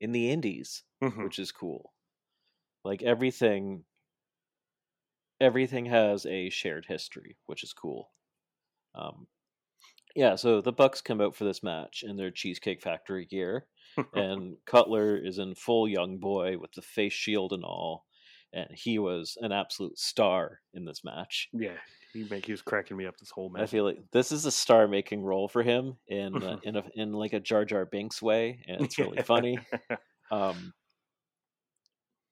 [0.00, 1.26] in the indies, Mhm.
[1.26, 1.94] which is cool.
[2.84, 3.86] Like everything
[5.40, 8.12] everything has a shared history, which is cool.
[8.94, 9.28] Um
[10.16, 13.68] yeah, so the Bucks come out for this match in their Cheesecake Factory gear,
[14.14, 18.04] and Cutler is in full young boy with the face shield and all,
[18.52, 21.48] and he was an absolute star in this match.
[21.52, 21.76] yeah,
[22.12, 23.62] he make he was cracking me up this whole match.
[23.62, 26.84] I feel like this is a star making role for him in uh, in a
[26.94, 29.58] in like a Jar Jar Binks way, and it's really funny.
[30.30, 30.72] Um,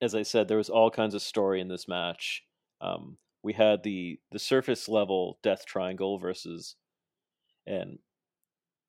[0.01, 2.43] as I said, there was all kinds of story in this match.
[2.81, 6.75] Um, we had the the surface level Death Triangle versus
[7.67, 7.99] and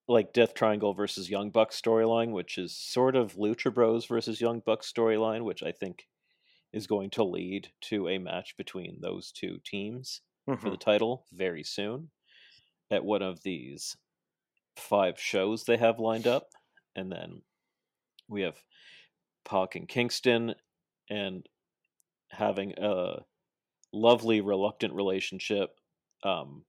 [0.08, 4.60] like Death Triangle versus Young Bucks storyline, which is sort of Lucha Bros versus Young
[4.60, 6.08] Bucks storyline, which I think
[6.72, 10.22] is going to lead to a match between those two teams
[10.58, 10.70] for Mhm.
[10.70, 12.10] the title very soon
[12.90, 13.96] at one of these
[14.76, 16.50] five shows they have lined up.
[16.96, 17.44] And then
[18.28, 18.62] we have
[19.44, 20.54] Pac and Kingston
[21.10, 21.48] and
[22.30, 23.24] having a
[23.92, 25.80] lovely reluctant relationship.
[26.22, 26.66] Um,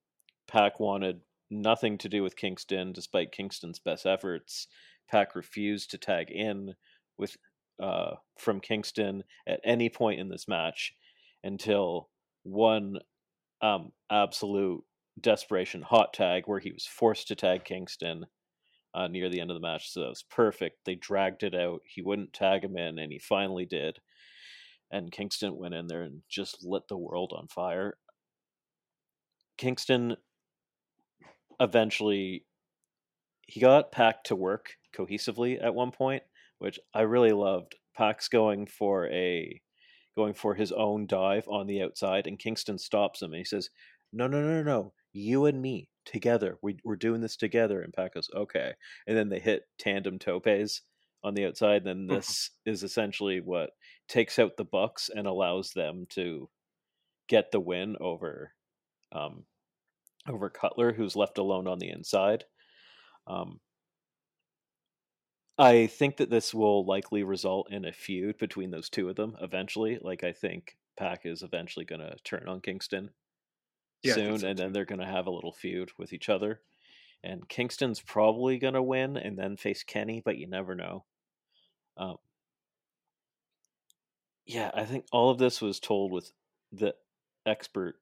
[0.48, 4.68] Pac wanted nothing to do with Kingston, despite Kingston's best efforts.
[5.10, 6.74] Pac refused to tag in
[7.18, 7.38] with
[7.82, 10.94] uh, from Kingston at any point in this match
[11.44, 12.10] until
[12.44, 12.98] one
[13.62, 14.84] um, absolute
[15.20, 18.26] desperation hot tag where he was forced to tag Kingston
[18.94, 19.92] uh, near the end of the match.
[19.92, 20.78] So that was perfect.
[20.86, 21.82] They dragged it out.
[21.86, 24.00] He wouldn't tag him in, and he finally did.
[24.92, 27.98] And Kingston went in there and just lit the world on fire.
[29.58, 30.16] Kingston
[31.60, 32.46] eventually
[33.48, 36.24] he got Pac to work cohesively at one point,
[36.60, 37.76] which I really loved.
[37.96, 39.62] Pac's going for a
[40.16, 43.70] going for his own dive on the outside, and Kingston stops him and he says,
[44.14, 44.94] "No, no, no, no, no!
[45.14, 46.58] You and me together.
[46.62, 48.74] We, we're doing this together." And Pac goes, "Okay."
[49.08, 50.82] And then they hit tandem topes
[51.26, 51.86] on the outside.
[51.86, 53.72] And then this is essentially what
[54.08, 56.50] takes out the Bucks and allows them to
[57.28, 58.54] get the win over
[59.12, 59.46] um,
[60.28, 62.46] over Cutler, who's left alone on the inside.
[63.28, 63.60] Um,
[65.58, 69.36] I think that this will likely result in a feud between those two of them
[69.42, 69.98] eventually.
[70.02, 73.12] Like I think Pac is eventually going to turn on Kingston
[74.04, 76.62] Yeah, soon, so and then they're going to have a little feud with each other.
[77.24, 81.06] And Kingston's probably going to win and then face Kenny, but you never know.
[81.98, 82.18] Um,
[84.46, 86.32] yeah, I think all of this was told with
[86.72, 86.96] the
[87.46, 87.96] expert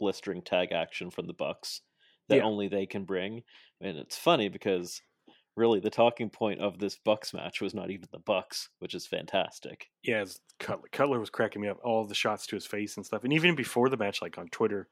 [0.00, 1.82] blistering tag action from the Bucks
[2.28, 2.42] that Yeah.
[2.44, 3.44] only they can bring.
[3.80, 5.02] And it's funny because
[5.56, 9.06] really the talking point of this Bucks match was not even the Bucks, which is
[9.06, 9.90] fantastic.
[10.02, 10.24] yeah,
[10.58, 10.88] Cutler.
[10.92, 11.78] Cutler was cracking me up.
[11.84, 14.48] All the shots to his face and stuff, and even before the match, like on
[14.48, 14.88] Twitter,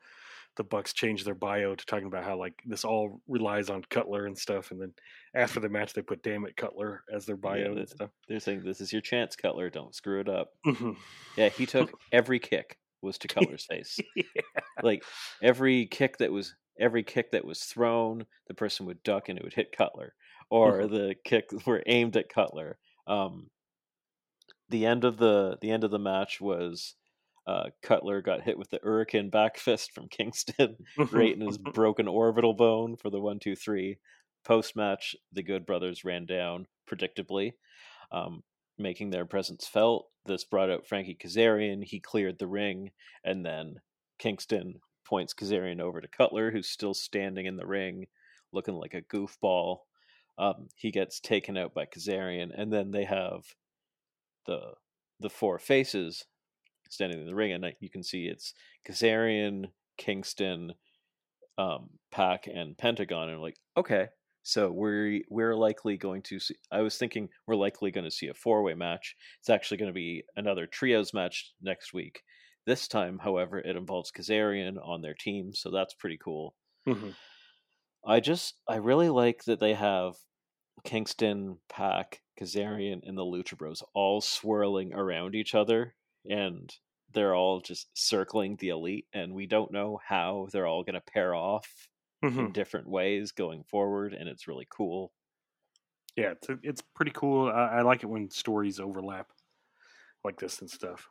[0.56, 4.26] the Bucks changed their bio to talking about how like this all relies on Cutler
[4.26, 4.70] and stuff.
[4.72, 4.92] And then
[5.34, 8.10] after the match, they put "Damn it, Cutler" as their bio the- and stuff.
[8.26, 9.70] They're saying this is your chance, Cutler.
[9.70, 10.54] Don't screw it up.
[10.66, 10.96] Mhm.
[11.36, 13.98] Yeah, he took every kick was to Cutler's face.
[14.16, 14.24] yeah.
[14.82, 15.04] Like
[15.42, 19.44] every kick that was every kick that was thrown, the person would duck and it
[19.44, 20.14] would hit Cutler,
[20.50, 20.90] or Mhm.
[20.90, 22.78] the kicks were aimed at Cutler.
[23.06, 23.50] Um,
[24.68, 26.94] the end of the the end of the match was
[27.46, 30.76] uh, Cutler got hit with the Hurricane back fist from Kingston,
[31.12, 33.98] right in his broken orbital bone for the one two three.
[34.44, 37.52] Post match, the Good Brothers ran down predictably,
[38.12, 38.42] um,
[38.78, 40.08] making their presence felt.
[40.26, 41.84] This brought out Frankie Kazarian.
[41.84, 42.90] He cleared the ring,
[43.24, 43.76] and then
[44.18, 48.06] Kingston points Kazarian over to Cutler, who's still standing in the ring,
[48.52, 49.78] looking like a goofball.
[50.38, 53.44] Um, he gets taken out by Kazarian, and then they have
[54.46, 54.74] the
[55.20, 56.26] the four faces
[56.88, 58.54] standing in the ring, and you can see it's
[58.88, 60.74] Kazarian, Kingston,
[61.56, 63.28] um, Pac, and Pentagon.
[63.28, 64.08] And like, okay,
[64.48, 66.56] so we're we're likely going to see.
[66.72, 69.14] I was thinking we're likely going to see a four way match.
[69.40, 72.22] It's actually going to be another trios match next week.
[72.66, 76.54] This time, however, it involves Kazarian on their team, so that's pretty cool.
[76.86, 77.14] Mhm.
[78.04, 80.16] I just I really like that they have
[80.84, 86.74] Kingston, Pac, Kazarian, and the Lucha Bros all swirling around each other, and
[87.10, 91.00] they're all just circling the elite, and we don't know how they're all going to
[91.00, 91.88] pair off
[92.36, 92.52] in Mhm.
[92.52, 95.14] different ways going forward, and it's really cool.
[96.16, 97.48] Yeah, it's it's pretty cool.
[97.48, 99.32] I, I like it when stories overlap.
[100.24, 101.08] like this and stuff.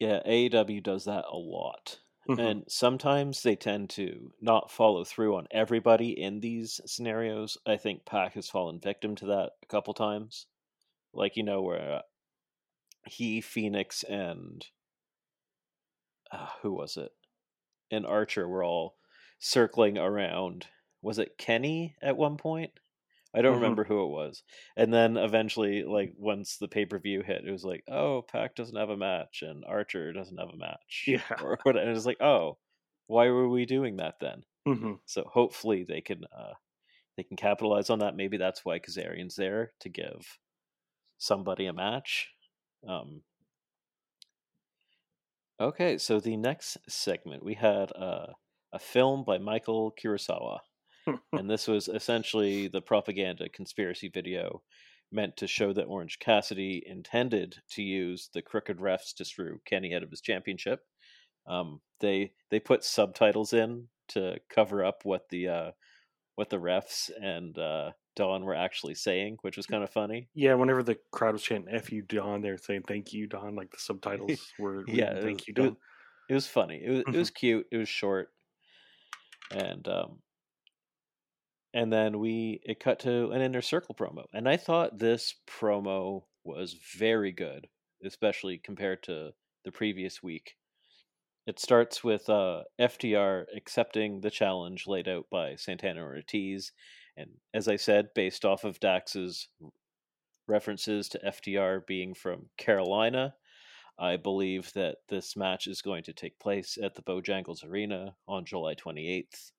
[0.00, 2.00] Yeah, AEW does that a lot.
[2.28, 2.38] Mhm.
[2.38, 7.58] And sometimes they tend to not follow through on everybody in these scenarios.
[7.66, 10.46] I think Pac has fallen victim to that a couple times.
[11.12, 12.02] Like, you know, where uh,
[13.08, 14.64] he, Fenix, and
[16.30, 17.12] uh, who was it?
[17.90, 18.98] And Archer were all
[19.38, 20.68] circling around.
[21.02, 22.72] Was it Kenny at one point?
[23.34, 23.56] I don't Mhm.
[23.56, 24.42] remember who it was.
[24.76, 28.54] And then eventually, like once the pay per view hit, it was like, oh, Pac
[28.56, 31.06] doesn't have a match and Archer doesn't have a match.
[31.06, 31.40] Yeah.
[31.40, 31.76] Or what?
[31.76, 32.58] And it's like, oh,
[33.06, 34.44] why were we doing that then?
[34.66, 36.54] hmm So hopefully they can uh,
[37.16, 38.16] they can capitalize on that.
[38.16, 40.38] Maybe that's why Kazarian's there to give
[41.18, 42.34] somebody a match.
[42.86, 43.22] Um,
[45.60, 48.32] okay, so the next segment we had uh,
[48.72, 50.58] a film by Michael Kurosawa,
[51.32, 54.62] and this was essentially the propaganda conspiracy video
[55.10, 59.94] meant to show that Orange Cassidy intended to use the crooked refs to screw Kenny
[59.94, 60.80] out of his championship.
[61.46, 65.70] Um, they they put subtitles in to cover up what the uh,
[66.34, 70.28] what the refs and uh, Don were actually saying, which was kind of funny.
[70.34, 73.70] Yeah, whenever the crowd was chanting "F you, Don," they're saying "Thank you, Don." Like
[73.70, 75.76] the subtitles were, yeah, "Thank was, you, it was, Don."
[76.28, 76.82] it was funny.
[76.84, 77.66] It was it was cute.
[77.72, 78.28] It was short,
[79.50, 80.18] and um,
[81.74, 86.24] and then we it cut to an inner circle promo, and I thought this promo
[86.44, 87.68] was very good,
[88.04, 89.30] especially compared to
[89.64, 90.54] the previous week.
[91.46, 96.72] It starts with uh, FTR accepting the challenge laid out by Santana Ortiz,
[97.16, 99.48] and as I said, based off of Dax's
[100.46, 103.34] references to FTR being from Carolina,
[103.98, 108.44] I believe that this match is going to take place at the Bojangles Arena on
[108.44, 109.50] July 28th.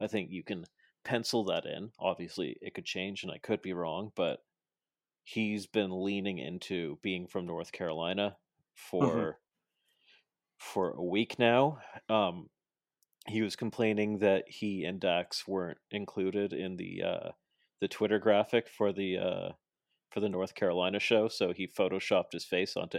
[0.00, 0.64] I think you can
[1.04, 1.90] pencil that in.
[1.98, 4.38] Obviously, it could change and I could be wrong, but
[5.24, 8.36] he's been leaning into being from North Carolina
[8.74, 9.38] for
[10.58, 11.78] for a week now.
[12.08, 12.48] Um
[13.28, 17.30] he was complaining that he and Dax weren't included in the uh
[17.80, 19.48] the Twitter graphic for the uh
[20.12, 22.98] for the North Carolina show, so he photoshopped his face onto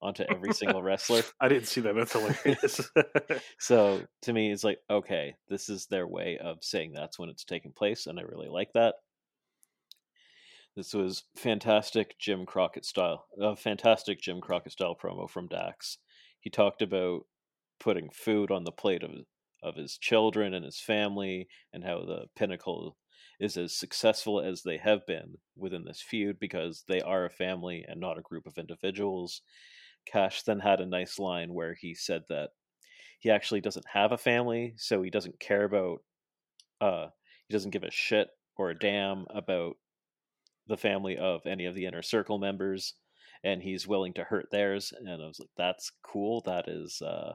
[0.00, 1.22] onto every single wrestler.
[1.40, 1.94] I didn't see that.
[1.94, 2.90] That's hilarious.
[3.58, 7.44] So to me, it's like, okay, this is their way of saying that's when it's
[7.44, 8.96] taking place, and I really like that.
[10.76, 15.98] This was fantastic Jim Crockett style, a fantastic Jim Crockett style promo from Dax.
[16.40, 17.26] He talked about
[17.78, 19.10] putting food on the plate of
[19.62, 22.96] of his children and his family, and how the pinnacle
[23.40, 27.84] is as successful as they have been within this feud because they are a family
[27.86, 29.42] and not a group of individuals.
[30.06, 32.50] Cash then had a nice line where he said that
[33.20, 35.98] he actually doesn't have a family, so he doesn't care about
[36.80, 37.06] uh
[37.46, 39.76] he doesn't give a shit or a damn about
[40.66, 42.94] the family of any of the inner circle members
[43.44, 47.32] and he's willing to hurt theirs and I was like that's cool that is uh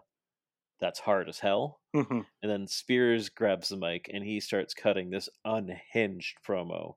[0.80, 2.26] that's hard as hell Mhm.
[2.42, 6.96] and then Spears grabs the mic and he starts cutting this unhinged promo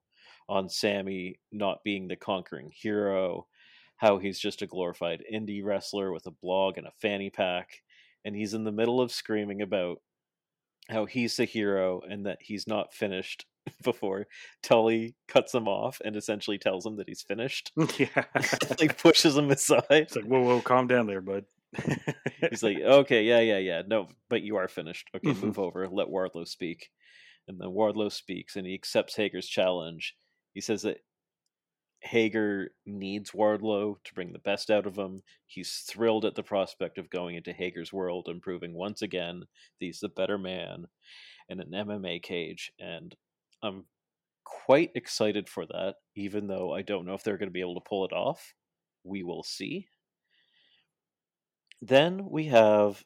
[0.49, 3.47] on Sammy not being the conquering hero,
[3.97, 7.83] how he's just a glorified indie wrestler with a blog and a fanny pack.
[8.25, 10.03] And he's in the middle of screaming about
[10.89, 13.47] how he's the hero and that he's not finished
[13.85, 14.27] before
[14.63, 17.71] Tully cuts him off and essentially tells him that he's finished.
[17.99, 18.25] yeah.
[18.81, 19.85] like pushes him aside.
[19.91, 21.45] It's like, whoa, whoa, calm down there, bud.
[22.51, 23.83] He's like, okay, yeah, yeah, yeah.
[23.87, 25.09] No, but you are finished.
[25.15, 25.43] Okay, Mhm.
[25.43, 25.89] move over.
[25.89, 26.91] Let Wardlow speak.
[27.49, 30.17] And then Wardlow speaks and he accepts Hager's challenge.
[30.55, 30.99] He says that
[32.03, 35.23] Hager needs Wardlow to bring the best out of him.
[35.47, 39.47] He's thrilled at the prospect of going into Hager's world and proving once again that
[39.79, 40.87] he's the better man
[41.49, 42.73] in an MMA cage.
[42.79, 43.17] And
[43.63, 43.87] I'm
[44.45, 47.77] quite excited for that, even though I don't know if they're going to be able
[47.81, 48.55] to pull it off.
[49.05, 49.89] We will see.
[51.83, 53.05] Then we have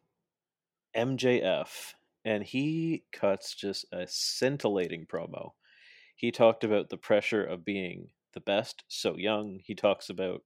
[0.97, 1.95] MJF,
[2.25, 5.53] and he cuts just a scintillating promo.
[6.17, 9.61] He talked about the pressure of being the best so young.
[9.65, 10.43] He talks about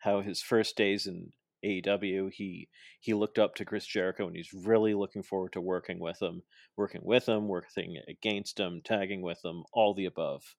[0.00, 1.32] how his first days in
[1.64, 2.68] AEW, he
[3.00, 6.42] he looked up to Chris Jericho, and he's really looking forward to working with him,
[6.76, 10.54] working with him, working against him, tagging with him, all the above.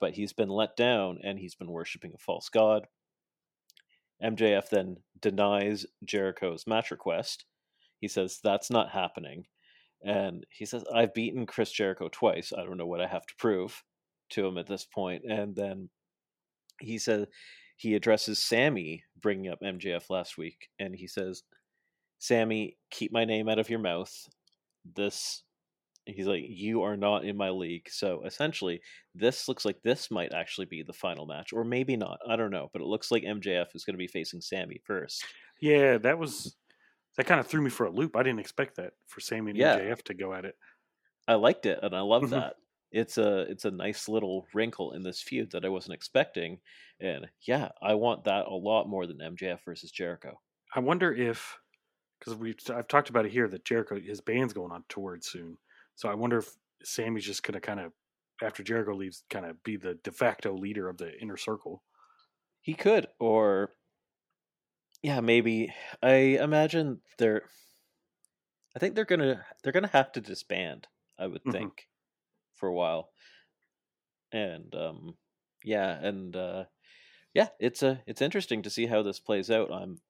[0.00, 2.88] But he's been let down, and he's been worshiping a false god.
[4.22, 7.44] MJF then denies Jericho's match request.
[8.00, 9.46] He says that's not happening.
[10.04, 12.52] And he says, I've beaten Chris Jericho twice.
[12.56, 13.82] I don't know what I have to prove
[14.30, 15.22] to him at this point.
[15.24, 15.90] And then
[16.80, 17.26] he says
[17.76, 20.68] he addresses Sammy bringing up MJF last week.
[20.78, 21.44] And he says,
[22.18, 24.12] Sammy, keep my name out of your mouth.
[24.96, 25.44] This
[26.06, 28.82] he's like, "You are not in my league." So essentially,
[29.14, 32.18] this looks like this might actually be the final match, or maybe not.
[32.26, 35.34] I don't know, but it looks like MJF is going to be facing Sammy first.
[35.60, 36.56] Yeah, that was
[37.16, 38.16] that kind of threw me for a loop.
[38.16, 39.80] I didn't expect that for Sammy and Yeah.
[39.80, 40.56] MJF to go at it.
[41.28, 42.30] I liked it, and I love Mhm.
[42.30, 42.56] that.
[42.92, 46.60] It's a it's a nice little wrinkle in this feud that I wasn't expecting,
[47.00, 50.40] and yeah, I want that a lot more than MJF versus Jericho.
[50.74, 51.58] I wonder if
[52.18, 55.58] because we I've talked about it here that Jericho his band's going on tour soon,
[56.02, 57.92] so I wonder if Sammy's just gonna kind of
[58.42, 61.84] after Jericho leaves, kind of be the de facto leader of the inner circle.
[62.62, 63.74] He could, or
[65.02, 65.74] yeah, maybe.
[66.02, 67.48] I imagine they're.
[68.76, 70.88] I think they're gonna they're gonna have to disband.
[71.18, 71.72] I would Mhm.
[71.72, 71.88] think
[72.54, 73.12] for a while,
[74.32, 75.18] and um,
[75.64, 76.64] yeah, and uh,
[77.34, 79.72] yeah, it's a it's interesting to see how this plays out.
[79.72, 80.02] I'm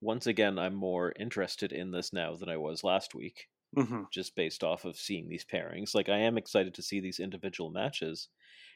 [0.00, 4.34] once again I'm more interested in this now than I was last week, hmm just
[4.36, 5.94] based off of seeing these pairings.
[5.94, 8.28] Like I am excited to see these individual matches,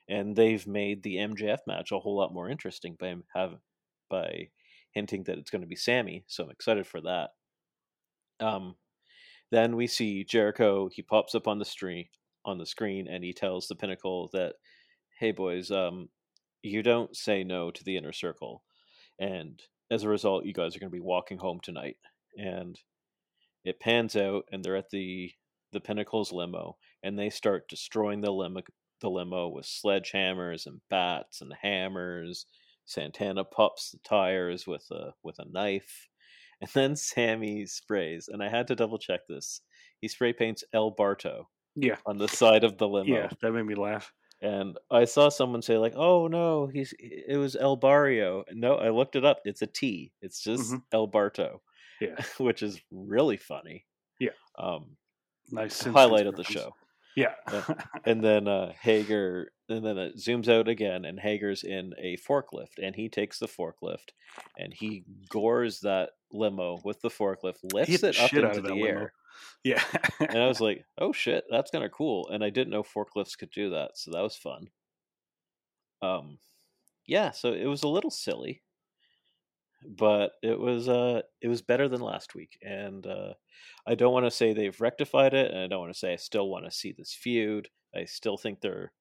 [0.09, 3.61] and they've made the MJF match a whole lot more interesting by have
[4.11, 4.51] by
[4.93, 6.25] hinting that it's going to be Sammy.
[6.29, 7.31] So I'm excited for that.
[8.41, 8.77] Um,
[9.51, 10.89] then we see Jericho.
[10.89, 12.07] He pops up on the stream
[12.45, 14.57] on the screen, and he tells the Pinnacle that,
[15.19, 16.11] "Hey boys, um,
[16.63, 18.65] you don't say no to the inner circle,
[19.21, 21.99] and as a result, you guys are going to be walking home tonight."
[22.39, 22.81] And
[23.65, 25.33] it pans out, and they're at the
[25.73, 28.63] the Pinnacle's limo, and they start destroying the limo
[29.01, 32.47] the limo with sledgehammers and bats and hammers.
[32.87, 36.09] Santana pops the tires with a with a knife,
[36.61, 38.29] and then Sammy sprays.
[38.29, 39.61] And I had to double check this.
[40.01, 43.65] He spray paints El Barto Yeah, on the side of the limo, yeah, that made
[43.67, 44.13] me laugh.
[44.43, 48.91] and I saw someone say like, "Oh no, he's it was El Barrio." No, I
[48.91, 49.41] looked it up.
[49.45, 50.13] It's a T.
[50.23, 50.83] It's just Mhm.
[50.93, 51.63] El Barto,
[52.01, 53.87] Yeah, which is really funny.
[54.19, 54.31] Yeah.
[54.59, 54.97] Um,
[55.51, 56.75] nice highlight of the show.
[57.17, 57.35] Yeah,
[58.05, 62.79] and then uh, Hager, and then it zooms out again, and Hager's in a forklift,
[62.81, 64.11] and he takes the forklift,
[64.57, 68.87] and he gores that limo with the forklift, lifts it up into the that limo.
[68.87, 69.13] air,
[69.65, 69.83] yeah.
[70.21, 73.37] and I was like, "Oh shit, that's kind of cool!" And I didn't know forklifts
[73.37, 74.69] could do that, so that was fun.
[76.03, 76.39] Um,
[77.07, 78.63] yeah, so it was a little silly,
[79.89, 83.35] but it was uh, it was better than last week, and uh,
[83.87, 86.17] I don't want to say they've rectified it, and I don't want to say I
[86.17, 87.69] still want to see this feud.
[87.95, 88.93] I still think they're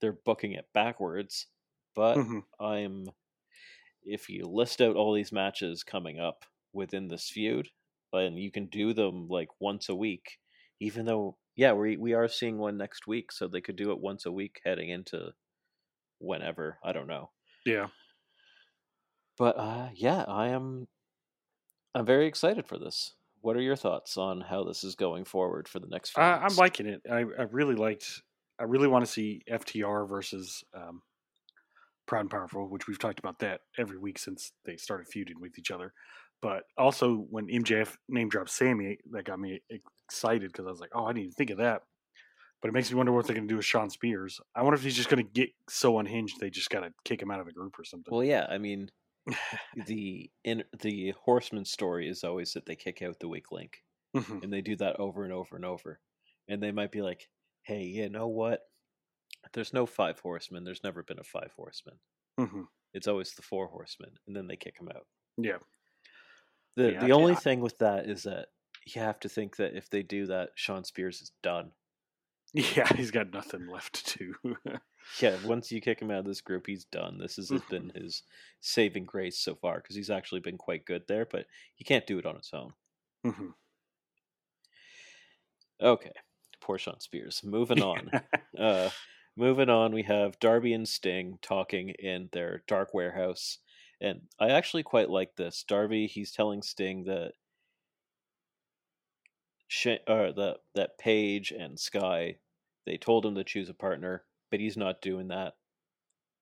[0.00, 1.48] they're booking it backwards,
[1.94, 2.40] but Mhm.
[2.60, 3.06] I'm
[4.02, 7.68] if you list out all these matches coming up within this feud,
[8.12, 10.38] and you can do them like once a week,
[10.80, 14.00] even though yeah, we we are seeing one next week, so they could do it
[14.00, 15.32] once a week heading into
[16.20, 16.78] whenever.
[16.84, 17.32] I don't know.
[17.64, 17.88] yeah.
[19.38, 20.88] But uh yeah, I am
[21.94, 23.14] I'm very excited for this.
[23.40, 26.44] What are your thoughts on how this is going forward for the next few I,
[26.44, 27.02] I'm liking it.
[27.10, 28.22] I, I really liked.
[28.58, 31.02] I really want to see FTR versus um,
[32.06, 35.56] Proud and Powerful, which we've talked about that every week since they started feuding with
[35.58, 35.92] each other.
[36.42, 40.90] But also when MJF name dropped Sammy, that got me excited because I was like,
[40.94, 41.82] oh, I didn't even think of that.
[42.60, 44.40] But it makes me wonder what they're going to do with Shawn Spears.
[44.56, 47.22] I wonder if he's just going to get so unhinged they just got to kick
[47.22, 48.12] him out of the group or something.
[48.12, 48.90] Well, yeah, I mean,
[49.86, 53.84] the in the Horseman story is always that they kick out the weak link,
[54.16, 54.42] Mhm.
[54.42, 56.00] and they do that over and over and over.
[56.48, 57.28] And they might be like,
[57.62, 58.62] "Hey, you know what?
[59.52, 60.64] There's no five horsemen.
[60.64, 62.00] There's never been a five horsemen.
[62.38, 62.68] Mhm.
[62.94, 65.06] It's always the four horsemen." And then they kick him out.
[65.38, 65.58] Yeah.
[66.76, 67.40] The Yeah, the only yeah.
[67.40, 68.48] thing with that is that
[68.86, 71.74] you have to think that if they do that, Shawn Spears is done.
[72.54, 74.56] Yeah, he's got nothing left to do.
[75.20, 77.18] Yeah, once you kick him out of this group, he's done.
[77.18, 77.68] This has Mm-hmm.
[77.68, 78.22] been his
[78.60, 82.18] saving grace so far because he's actually been quite good there, but he can't do
[82.18, 82.74] it on his own.
[83.24, 83.54] Mhm.
[85.80, 86.12] Okay,
[86.60, 87.42] poor Shawn Spears.
[87.44, 88.10] Moving on.
[88.58, 88.90] uh,
[89.36, 93.58] moving on, we have Darby and Sting talking in their dark warehouse,
[94.00, 95.62] and I actually quite like this.
[95.64, 97.34] Darby, he's telling Sting that
[99.68, 102.38] Sh- uh, that that Page and Sky,
[102.86, 105.56] they told him to choose a partner, but he's not doing that.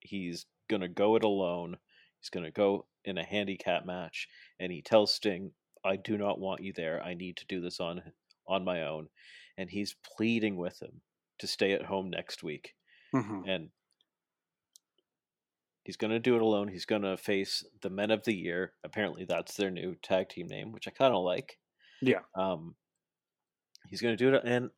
[0.01, 1.79] He's gonna go it alone.
[2.21, 5.55] He's gonna go in a handicap match, and he tells Sting,
[5.85, 7.03] "I do not want you there.
[7.03, 8.13] I need to do this on
[8.47, 9.11] on my own."
[9.59, 11.03] And he's pleading with him
[11.39, 12.77] to stay at home next week,
[13.13, 13.49] Mhm.
[13.49, 13.73] and
[15.85, 16.69] he's gonna do it alone.
[16.69, 18.75] He's gonna face the Men of the Year.
[18.85, 21.59] Apparently, that's their new tag team name, which I kind of like.
[22.01, 22.23] Yeah.
[22.35, 22.77] Um,
[23.89, 24.71] he's going to do it, and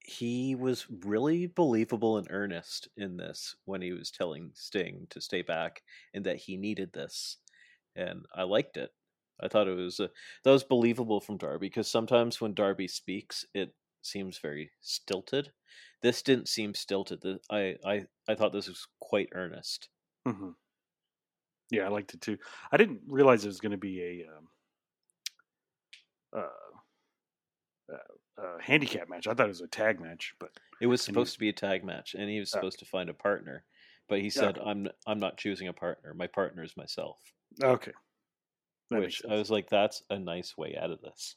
[0.00, 5.40] he was really believable and earnest in this when he was telling Sting to stay
[5.42, 7.38] back and that he needed this,
[7.96, 8.90] and I liked it.
[9.40, 10.08] I thought it was uh,
[10.44, 15.52] that was believable from Darby because sometimes when Darby speaks, it seems very stilted.
[16.02, 17.24] This didn't seem stilted.
[17.50, 19.88] I I I thought this was quite earnest.
[20.26, 20.50] hmm
[21.70, 22.38] Yeah, I liked it too.
[22.72, 24.48] I didn't realize it was going to be a um,
[26.36, 26.63] uh,
[27.92, 29.26] uh, uh, handicap match.
[29.26, 31.48] I thought it was a tag match, but It was And he- supposed to be
[31.48, 32.58] a tag match, and he was Oh.
[32.58, 33.64] supposed to find a partner,
[34.08, 34.70] but he said, okay.
[34.70, 36.14] "I'm I'm not choosing a partner.
[36.14, 37.18] My partner is myself."
[37.62, 37.92] okay.
[38.90, 41.36] That which I was like, "That's a nice way out of this."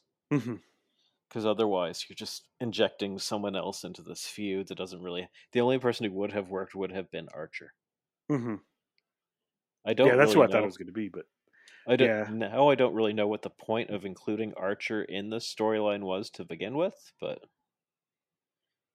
[1.28, 5.78] because otherwise you're just injecting someone else into this feud that doesn't really the only
[5.78, 7.74] person who would have worked would have been archer
[8.30, 8.64] Mhm.
[9.84, 11.26] i don't Yeah, that's really what I thought it was going to be, but
[11.88, 12.26] i don't yeah.
[12.30, 16.30] now i don't really know what the point of including archer in the storyline was
[16.30, 17.40] to begin with but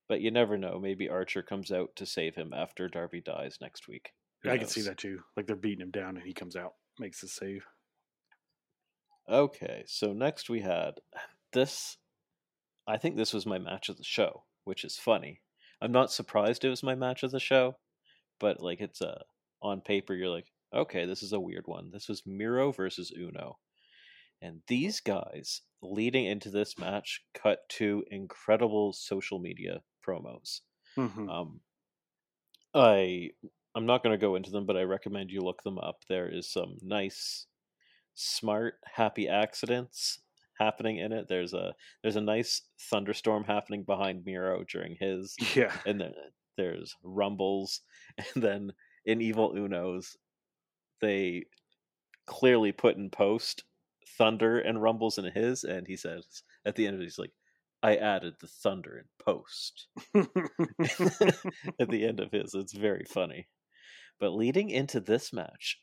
[0.08, 3.88] but you never know maybe archer comes out to save him after darby dies next
[3.88, 4.12] week
[4.44, 5.22] Who I can see that too.
[5.38, 7.66] Like they're beating him down, and he comes out, makes the save.
[9.30, 10.96] Okay, so next we had
[11.54, 11.98] this.
[12.86, 15.40] I think this was my match of the show, which is funny.
[15.82, 17.78] I'm not surprised it was my match of the show,
[18.40, 19.22] but like it's a
[19.62, 21.90] on paper, you're like, okay, this is a weird one.
[21.92, 23.60] This was Miro versus Uno,
[24.42, 30.62] and these guys leading into this match cut two incredible social media promos.
[30.98, 31.30] Mhm.
[31.30, 31.62] Um,
[32.74, 33.32] I
[33.76, 36.04] I'm not going to go into them, but I recommend you look them up.
[36.08, 37.48] There is some nice,
[38.14, 40.20] smart, happy accidents
[40.60, 41.28] happening in it.
[41.28, 46.14] There's a there's a nice thunderstorm happening behind Miro during his, yeah, and then
[46.58, 47.82] there's rumbles,
[48.36, 48.72] and then
[49.06, 50.16] in Evil Uno's,
[51.04, 51.44] they
[52.26, 53.64] clearly put in post
[54.18, 57.34] thunder and rumbles in his, and he says at the end of it, he's like,
[57.84, 62.56] "I added the thunder in post." at the end of his.
[62.56, 63.50] It's very funny.
[64.20, 65.80] But leading into this match,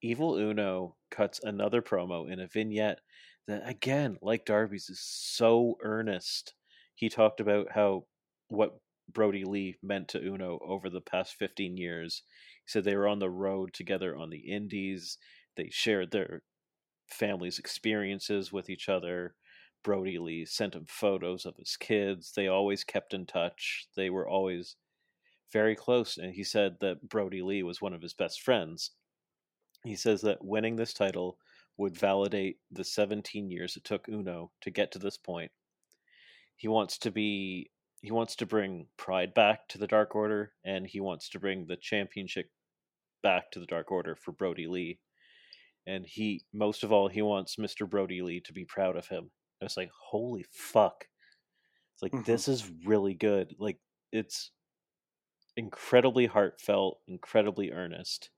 [0.00, 3.00] Evil Uno cuts another promo in a vignette
[3.46, 6.54] that, again, like Darby's, is so earnest.
[6.94, 8.06] He talked about how
[8.48, 8.78] what
[9.12, 12.22] Brodie Lee meant to Uno over the past 15 years.
[12.68, 15.16] Said they were on the road together on the Indies.
[15.56, 16.42] They shared their
[17.08, 19.34] families' experiences with each other.
[19.82, 22.32] Brodie Lee sent him photos of his kids.
[22.36, 23.86] They always kept in touch.
[23.96, 24.76] They were always
[25.50, 26.18] very close.
[26.18, 28.90] And he said that Brodie Lee was one of his best friends.
[29.82, 31.38] He says that winning this title
[31.78, 35.52] would validate the 17 years it took Uno to get to this point.
[36.56, 37.70] He wants to be
[38.02, 41.66] he wants to bring pride back to the Dark Order and he wants to bring
[41.66, 42.50] the championship
[43.22, 45.00] back to the Dark Order for Brodie Lee.
[45.86, 47.86] And he most of all he wants Mr.
[47.86, 49.30] Brodie Lee to be proud of him.
[49.62, 51.08] I was like, holy fuck.
[51.94, 52.24] It's like Mhm.
[52.24, 53.56] this is really good.
[53.58, 53.80] Like
[54.12, 54.52] it's
[55.56, 58.30] incredibly heartfelt, incredibly earnest,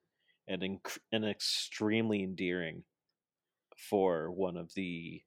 [0.49, 2.85] and inc- and extremely endearing
[3.77, 5.23] for one of the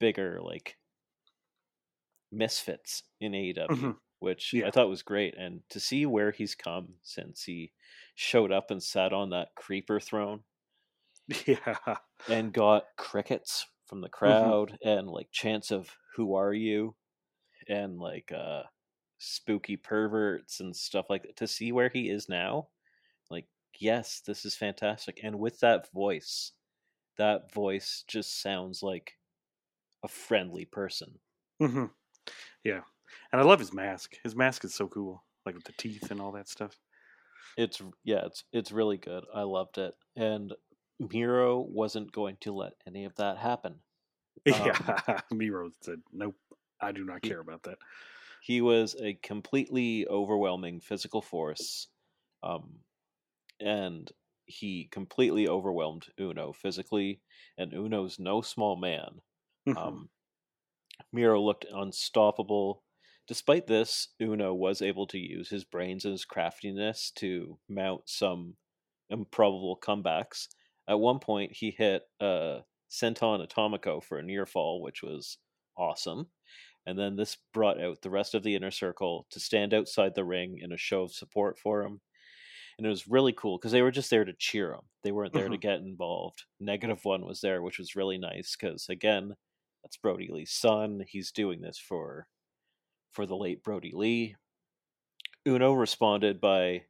[0.00, 0.78] bigger like
[2.30, 4.00] misfits in AEW, Mhm.
[4.18, 4.64] which Yeah.
[4.64, 5.34] I thought was great.
[5.36, 7.72] And to see where he's come since he
[8.14, 10.40] showed up and sat on that creeper throne
[11.46, 11.96] yeah,
[12.28, 16.94] and got crickets from the crowd and like chants of "Who are you?"
[17.68, 18.64] and like uh
[19.18, 21.36] spooky perverts and stuff like that.
[21.36, 22.68] To see where he is now,
[23.30, 23.46] like
[23.78, 25.20] yes, this is fantastic.
[25.22, 26.52] And with that voice,
[27.16, 29.14] that voice just sounds like
[30.02, 31.18] a friendly person.
[31.62, 31.86] Mm-hmm.
[32.64, 32.80] yeah.
[33.32, 34.16] And I love his mask.
[34.22, 36.78] His mask is so cool, like with the teeth and all that stuff.
[37.56, 39.24] It's yeah, it's it's really good.
[39.34, 39.94] I loved it.
[40.16, 40.52] And
[40.98, 43.76] Miro wasn't going to let any of that happen.
[44.46, 46.36] yeah, Miro said, "Nope,
[46.80, 47.78] I do not He- care about that."
[48.42, 51.88] he was a completely overwhelming physical force
[52.42, 52.80] um,
[53.58, 54.12] and
[54.44, 57.22] he completely overwhelmed uno physically
[57.56, 59.22] and uno's no small man
[59.66, 59.78] Mhm.
[59.78, 60.10] um,
[61.10, 62.82] miro looked unstoppable
[63.26, 68.56] despite this uno was able to use his brains and his craftiness to mount some
[69.10, 70.48] improbable comebacks
[70.88, 72.60] at one point he hit uh,
[72.90, 75.38] senton atomico for a near fall which was
[75.76, 76.30] awesome
[76.86, 80.24] and then this brought out the rest of the inner circle to stand outside the
[80.24, 82.00] ring in a show of support for him.
[82.78, 84.82] And it was really cool because they were just there to cheer him.
[85.02, 85.58] They weren't there to Mhm.
[85.58, 86.44] get involved.
[86.60, 89.36] Negative One was there, which was really nice because again,
[89.82, 91.04] that's Brodie Lee's son.
[91.08, 92.28] He's doing this for
[93.14, 94.36] for the late Brodie Lee.
[95.46, 96.86] Uno responded by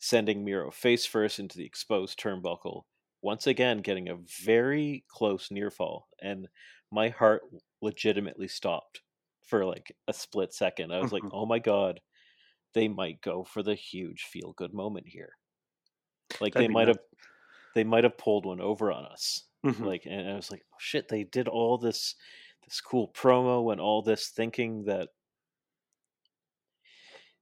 [0.00, 2.84] sending Miro face first into the exposed turnbuckle,
[3.22, 6.48] once again getting a very close near fall, and
[6.90, 7.42] my heart
[7.82, 9.02] legitimately stopped
[9.46, 10.92] for like a split second.
[10.92, 11.32] I was like, Mhm.
[11.32, 12.00] "Oh my god,
[12.74, 15.38] they might go for the huge feel good moment here."
[16.40, 16.98] Like That'd they might have
[17.74, 19.48] they might have pulled one over on us.
[19.64, 19.84] Mhm.
[19.84, 22.16] Like and I was like, oh, "Shit, they did all this
[22.66, 25.10] this cool promo and all this thinking that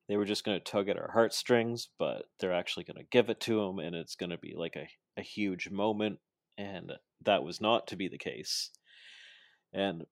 [0.09, 3.29] they were just going to tug at our heartstrings, but they're actually going to give
[3.29, 4.89] it to him, and it's going to be like a,
[5.19, 6.19] a huge moment.
[6.59, 6.93] And
[7.25, 8.71] that was not to be the case.
[9.73, 10.05] And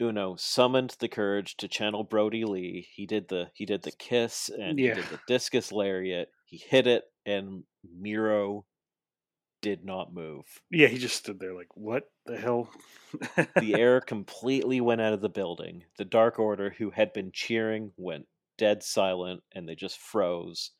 [0.00, 2.88] Uno summoned the courage to channel Brodie Lee.
[2.94, 4.94] He did the he did the kiss and Yeah.
[4.96, 6.28] he did the discus lariat.
[6.46, 8.64] He hit it, and Miro
[9.60, 10.44] did not move.
[10.72, 12.68] Yeah, he just stood there like, what the hell?
[13.56, 15.84] the air completely went out of the building.
[15.98, 18.26] The Dark Order, who had been cheering, went
[18.58, 20.70] dead silent and they just froze.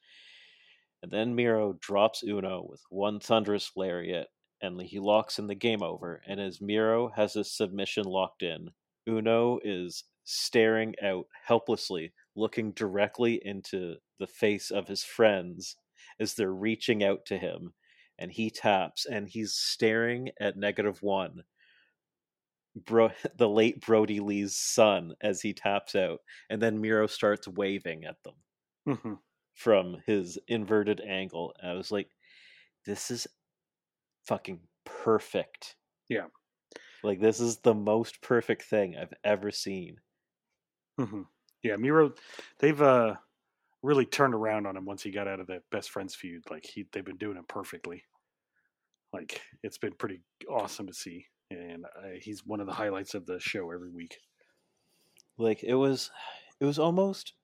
[1.03, 4.29] And then Miro drops Uno with one thunderous lariat
[4.61, 6.23] and he locks in the game over.
[6.27, 8.71] And as Miro has his submission locked in,
[9.09, 15.77] Uno is staring out helplessly, looking directly into the face of his friends
[16.21, 17.75] as they're reaching out to him.
[18.19, 21.43] And he taps and he's staring at negative one
[22.77, 26.21] Bro, the late Brodie Lee's son as he taps out,
[26.51, 28.37] and then Miro starts waving at them
[28.87, 29.23] Mhm.
[29.55, 31.55] from his inverted angle.
[31.59, 32.11] And I was like,
[32.87, 33.27] this is
[34.27, 35.77] fucking perfect.
[36.09, 36.29] Yeah.
[37.05, 40.01] Like, this is the most perfect thing I've ever seen.
[40.99, 41.27] Mhm.
[41.63, 42.15] Yeah, Miro,
[42.59, 43.17] they've uh
[43.83, 46.45] really turned around on him once he got out of the best friends feud.
[46.51, 48.05] Like he, they've been doing it perfectly.
[49.13, 53.27] Like it's been pretty awesome to see, and uh, he's one of the highlights of
[53.27, 54.19] the show every week.
[55.39, 56.11] Like, it was,
[56.61, 57.35] it was almost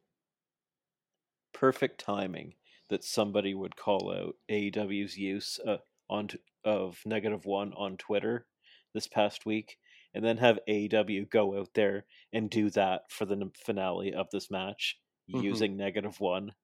[1.53, 2.55] perfect timing
[2.89, 5.79] that somebody would call out AEW's use uh,
[6.09, 8.47] on t- of negative one on Twitter
[8.95, 9.79] this past week,
[10.15, 14.29] and then have AEW go out there and do that for the n- finale of
[14.31, 14.99] this match
[15.31, 15.43] Mhm.
[15.43, 16.55] using negative one,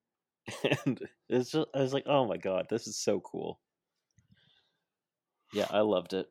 [0.86, 3.60] and it's just, I was like, oh my god, this is so cool.
[5.52, 6.26] Yeah, I loved it,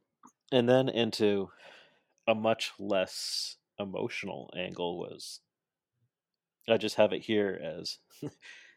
[0.54, 1.50] and then into
[2.28, 5.42] a much less emotional angle was
[6.70, 7.98] I just have it here as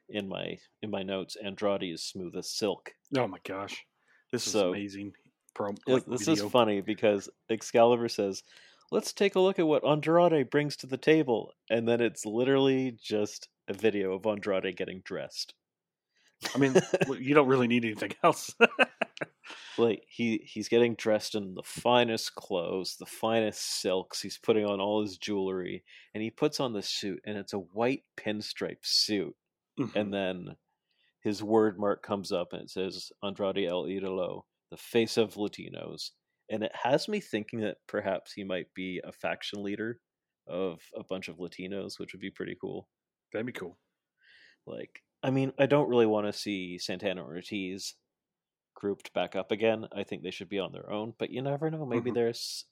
[0.08, 1.36] in my in my notes.
[1.36, 2.92] Andrade is smooth as silk.
[3.16, 3.84] Oh my gosh,
[4.32, 5.12] this is So- amazing.
[5.54, 6.44] Pro, like, this video.
[6.46, 8.42] is funny because Excalibur says,
[8.90, 12.98] "Let's take a look at what Andrade brings to the table," and then it's literally
[13.02, 15.54] just a video of Andrade getting dressed.
[16.54, 16.74] I mean,
[17.18, 18.54] you don't really need anything else.
[19.78, 24.20] Like he he's getting dressed in the finest clothes, the finest silks.
[24.22, 27.58] He's putting on all his jewelry, and he puts on the suit, and it's a
[27.58, 29.36] white pinstripe suit.
[29.78, 29.92] Mhm.
[29.94, 30.56] and then
[31.20, 36.12] his word mark comes up and it says Andrade El Idolo, the face of Latinos.
[36.48, 40.00] And it has me thinking that perhaps he might be a faction leader
[40.46, 42.88] of a bunch of Latinos, which would be pretty cool.
[43.32, 43.78] That'd be cool.
[44.66, 47.94] Like, I mean, I don't really want to see Santana or Ortiz
[48.76, 49.88] grouped back up again.
[49.92, 51.84] I think they should be on their own, but you never know.
[51.86, 52.12] Maybe Mhm.
[52.12, 52.66] there's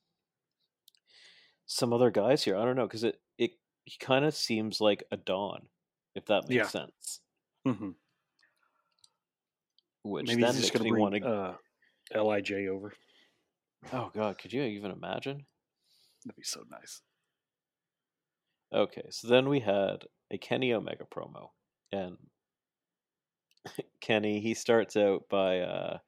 [1.66, 2.57] some other guys here.
[2.57, 3.52] I don't know because it it
[3.84, 5.68] he kind of seems like a Don,
[6.14, 6.70] if that makes Yeah.
[6.70, 7.20] sense.
[7.64, 7.92] hmm
[10.05, 11.57] Which Maybe then makes going me to want to uh,
[12.14, 12.94] Lij over.
[13.92, 15.46] Oh god, could you even imagine?
[16.24, 17.02] That'd be so nice.
[18.72, 21.52] Okay, so then we had a Kenny Omega promo,
[21.92, 22.30] and
[24.00, 25.98] Kenny he starts out by uh,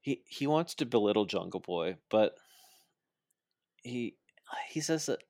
[0.00, 2.34] he he wants to belittle Jungle Boy, but
[3.82, 4.16] he
[4.68, 5.22] he says that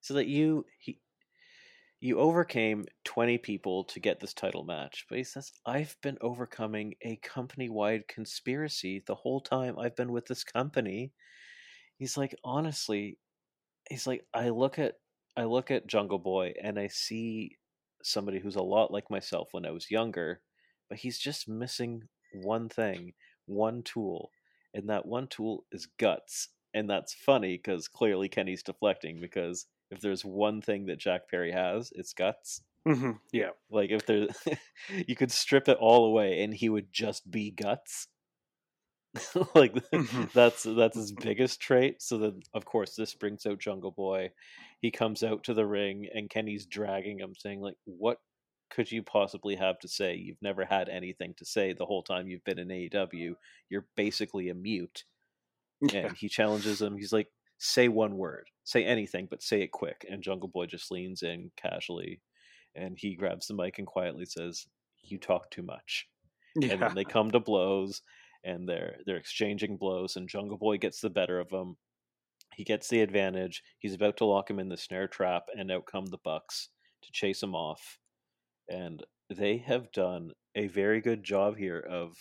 [0.00, 1.00] so that you he
[2.00, 6.94] you overcame 20 people to get this title match but he says i've been overcoming
[7.02, 11.12] a company-wide conspiracy the whole time i've been with this company.
[11.96, 13.18] He's like honestly
[13.88, 14.94] he's like i look at
[15.36, 17.56] i look at jungle boy and i see
[18.04, 20.40] somebody who's a lot like myself when i was younger
[20.88, 22.02] but he's just missing
[22.32, 23.12] one thing
[23.46, 24.30] one tool
[24.74, 30.00] and that one tool is guts and that's funny because clearly kenny's deflecting because if
[30.00, 33.50] there's one thing that jack perry has it's guts hmm Yeah.
[33.70, 34.26] like if there
[35.06, 38.08] you could strip it all away and he would just be guts
[39.54, 40.32] like Mhm.
[40.32, 44.30] that's that's his biggest trait so then of course this brings out jungle boy
[44.80, 48.18] he comes out to the ring and kenny's dragging him saying like what
[48.70, 52.26] could you possibly have to say you've never had anything to say the whole time
[52.28, 53.34] you've been in aew
[53.68, 55.04] you're basically a mute
[55.92, 56.06] Yeah.
[56.08, 56.96] and he challenges him.
[56.96, 60.90] He's like, "Say one word, say anything, but say it quick." And Jungle Boy just
[60.90, 62.22] leans in casually,
[62.74, 64.66] and he grabs the mic and quietly says,
[65.02, 66.08] "You talk too much."
[66.56, 66.72] Yeah.
[66.74, 68.00] And then they come to blows,
[68.44, 71.76] and they're they're exchanging blows, and Jungle Boy gets the better of him.
[72.54, 73.62] He gets the advantage.
[73.78, 76.68] He's about to lock him in the snare trap, and out come the Bucks
[77.02, 77.98] to chase him off.
[78.68, 82.16] And they have done a very good job here of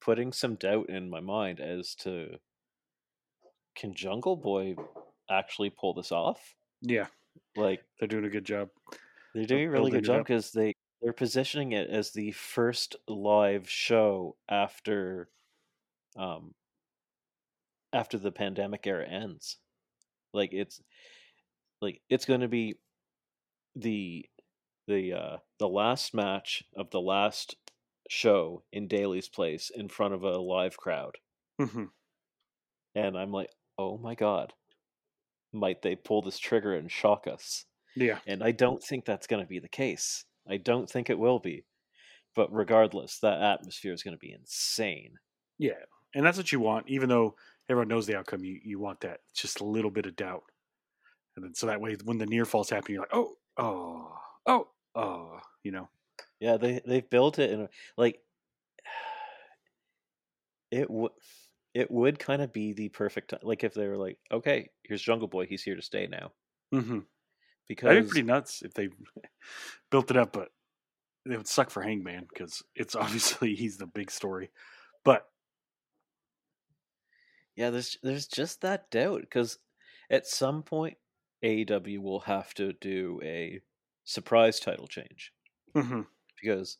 [0.00, 2.36] putting some doubt in my mind as to
[3.76, 4.76] can Jungle Boy
[5.30, 6.54] actually pull this off?
[6.82, 7.06] yeah.
[7.56, 8.68] Like, They're doing a good job.
[9.34, 13.68] They're doing a really good job because they they're positioning it as the first live
[13.70, 15.28] show after,
[16.16, 16.54] um,
[17.92, 19.58] after the pandemic era ends.
[20.32, 20.80] Like it's,
[21.80, 22.76] like it's going to be
[23.76, 24.26] the
[24.88, 27.56] the uh the last match of the last
[28.08, 31.18] show in Daily's place in front of a live crowd.
[31.58, 31.84] hmm
[32.94, 34.54] And I'm like, "Oh my god.
[35.52, 39.42] Might they pull this trigger and shock us?" Yeah, And I don't think that's going
[39.42, 40.24] to be the case.
[40.48, 41.64] I don't think it will be.
[42.34, 45.18] But regardless, that atmosphere is going to be insane.
[45.58, 45.84] yeah,
[46.14, 46.88] and that's what you want.
[46.88, 47.34] Even though
[47.68, 50.44] everyone knows the outcome, you you want that just a little bit of doubt,
[51.36, 54.12] and then so that way when the near falls happen, you're like, oh, oh,
[54.46, 55.88] oh, oh, you know.
[56.40, 58.20] Yeah, they they've built it in a, like
[60.70, 61.12] it would
[61.74, 63.40] it would kind of be the perfect time.
[63.42, 66.32] Like if they were like, okay, here's Jungle Boy, he's here to stay now.
[66.74, 67.00] Mm-hmm.
[67.68, 68.88] Because That'd be pretty nuts if they
[69.90, 70.48] built it up, but
[71.26, 74.50] it would suck for Hangman because it's obviously he's the big story.
[75.04, 75.26] But
[77.60, 79.58] yeah, there's there's just that doubt because
[80.10, 80.98] at some point
[81.42, 83.60] AEW will have to do a
[84.04, 85.32] surprise title change
[85.74, 86.06] mhm,
[86.40, 86.78] because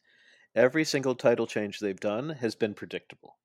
[0.55, 3.39] every single title change they've done has been predictable.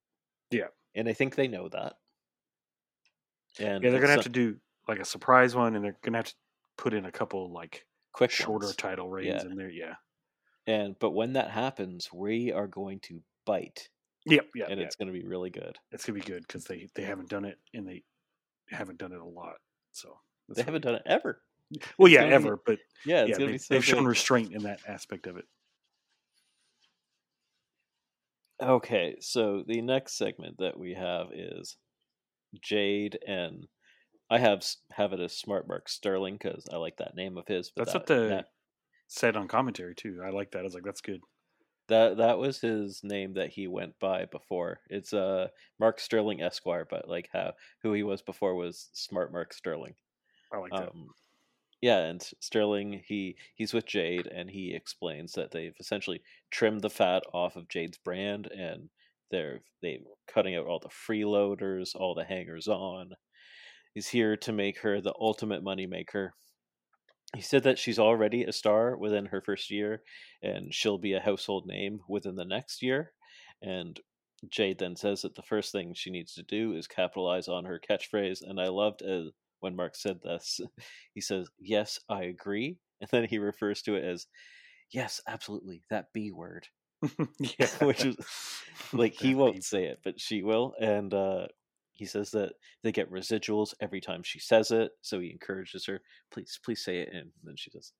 [0.52, 0.70] Yeah.
[0.96, 1.98] and I think they know that.
[3.60, 6.28] And yeah, they're gonna have to do like a surprise one, and they're gonna have
[6.28, 6.36] to
[6.78, 8.76] put in a couple like quick shorter ones.
[8.78, 9.48] title reigns Yeah.
[9.50, 9.70] in there.
[9.70, 9.96] Yeah,
[10.68, 13.90] And but when that happens, we are going to bite,
[14.26, 14.86] yep, yeah, and yeah.
[14.86, 15.78] it's going to be really good.
[15.92, 18.04] It's gonna be good because they they haven't done it, and they
[18.70, 19.56] haven't done it a lot.
[19.92, 20.18] So
[20.56, 21.42] They haven't done it ever.
[21.98, 24.06] Well, it's yeah, gonna be- ever, but Yeah, it's yeah, they, be so they've shown
[24.06, 25.46] restraint in that aspect of it.
[28.62, 31.78] Okay, so the next segment that we have is
[32.62, 33.68] Jade and
[34.30, 37.72] I have have it as Smart Mark Sterling because I like that name of his.
[37.76, 38.46] But That's that, what the that,
[39.08, 40.22] said on commentary too.
[40.24, 40.60] I like that.
[40.60, 41.22] I was like, that's good.
[41.88, 44.80] That that was his name that he went by before.
[44.90, 49.54] It's uh Mark Sterling Esquire, but like how who he was before was Smart Mark
[49.54, 49.96] Sterling.
[50.52, 50.90] I like that.
[50.90, 51.10] Um,
[51.82, 56.90] yeah, and Sterling he he's with Jade, and he explains that they've essentially trimmed the
[56.90, 58.90] fat off of Jade's brand, and
[59.32, 63.12] they're they cutting out all the freeloaders, all the hangers on.
[63.94, 66.32] He's here to make her the ultimate moneymaker.
[67.34, 70.04] He said that she's already a star within her first year,
[70.42, 73.12] and she'll be a household name within the next year.
[73.62, 74.00] And
[74.50, 77.80] Jade then says that the first thing she needs to do is capitalize on her
[77.80, 78.40] catchphrase.
[78.42, 80.60] And I loved uh, when Mark said this.
[81.14, 82.78] He says, Yes, I agree.
[83.02, 84.26] And then he refers to it as,
[84.90, 86.68] Yes, absolutely, that B word.
[87.60, 88.16] yeah, Which is
[88.94, 90.74] like he won't say it, but she will.
[90.80, 91.48] And uh,
[91.96, 94.92] he says that they get residuals every time she says it.
[95.02, 97.10] So he encourages her, Please, please say it.
[97.14, 97.92] And then she says,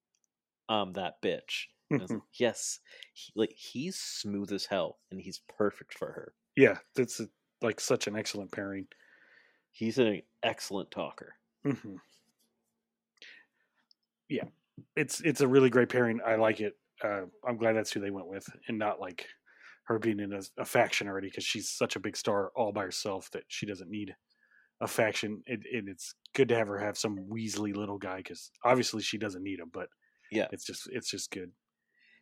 [0.70, 1.66] I'm that bitch.
[1.92, 2.80] Like, yes,
[3.14, 6.34] he, like he's smooth as hell, and he's perfect for her.
[6.56, 7.28] yeah, that's a,
[7.62, 8.88] like such an excellent pairing.
[9.72, 11.36] He's an excellent talker.
[11.64, 11.96] hmm
[14.30, 14.46] Yeah,
[14.96, 16.20] it's it's a really great pairing.
[16.26, 16.74] I like it.
[17.04, 19.28] Uh, I'm glad that's who they went with, and not like
[19.86, 22.84] her being in a, a faction already because she's such a big star all by
[22.84, 24.16] herself that she doesn't need
[24.82, 25.42] a faction.
[25.46, 29.18] It, and it's good to have her have some Weasley little guy because obviously she
[29.18, 29.88] doesn't need him, but
[30.32, 30.48] Yeah.
[30.52, 31.52] it's just it's just good.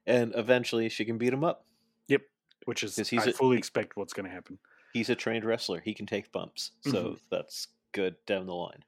[0.06, 1.66] And eventually, she can beat him up.
[2.10, 2.22] Yep,
[2.66, 4.60] which is he's I a- fully expect what's going to happen.
[4.92, 5.80] He's a trained wrestler.
[5.80, 7.20] He can take bumps, so Mhm.
[7.32, 8.84] that's good down the line.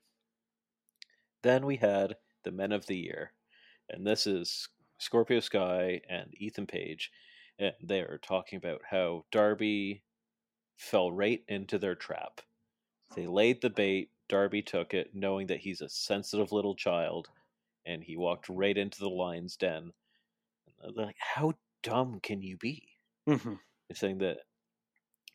[1.41, 3.31] Then we had the Men of the Year,
[3.89, 4.67] and this is
[4.97, 7.11] Scorpio Sky and Ethan Page,
[7.59, 10.03] and they are talking about how Darby
[10.77, 12.41] fell right into their trap.
[13.15, 14.11] They laid the bait.
[14.27, 17.29] Darby took it, knowing that he's a sensitive little child,
[17.85, 19.93] and he walked right into the lion's den.
[20.81, 21.53] They're like, how
[21.83, 22.99] dumb can you be?
[23.27, 23.55] hmm
[23.87, 24.39] They're saying that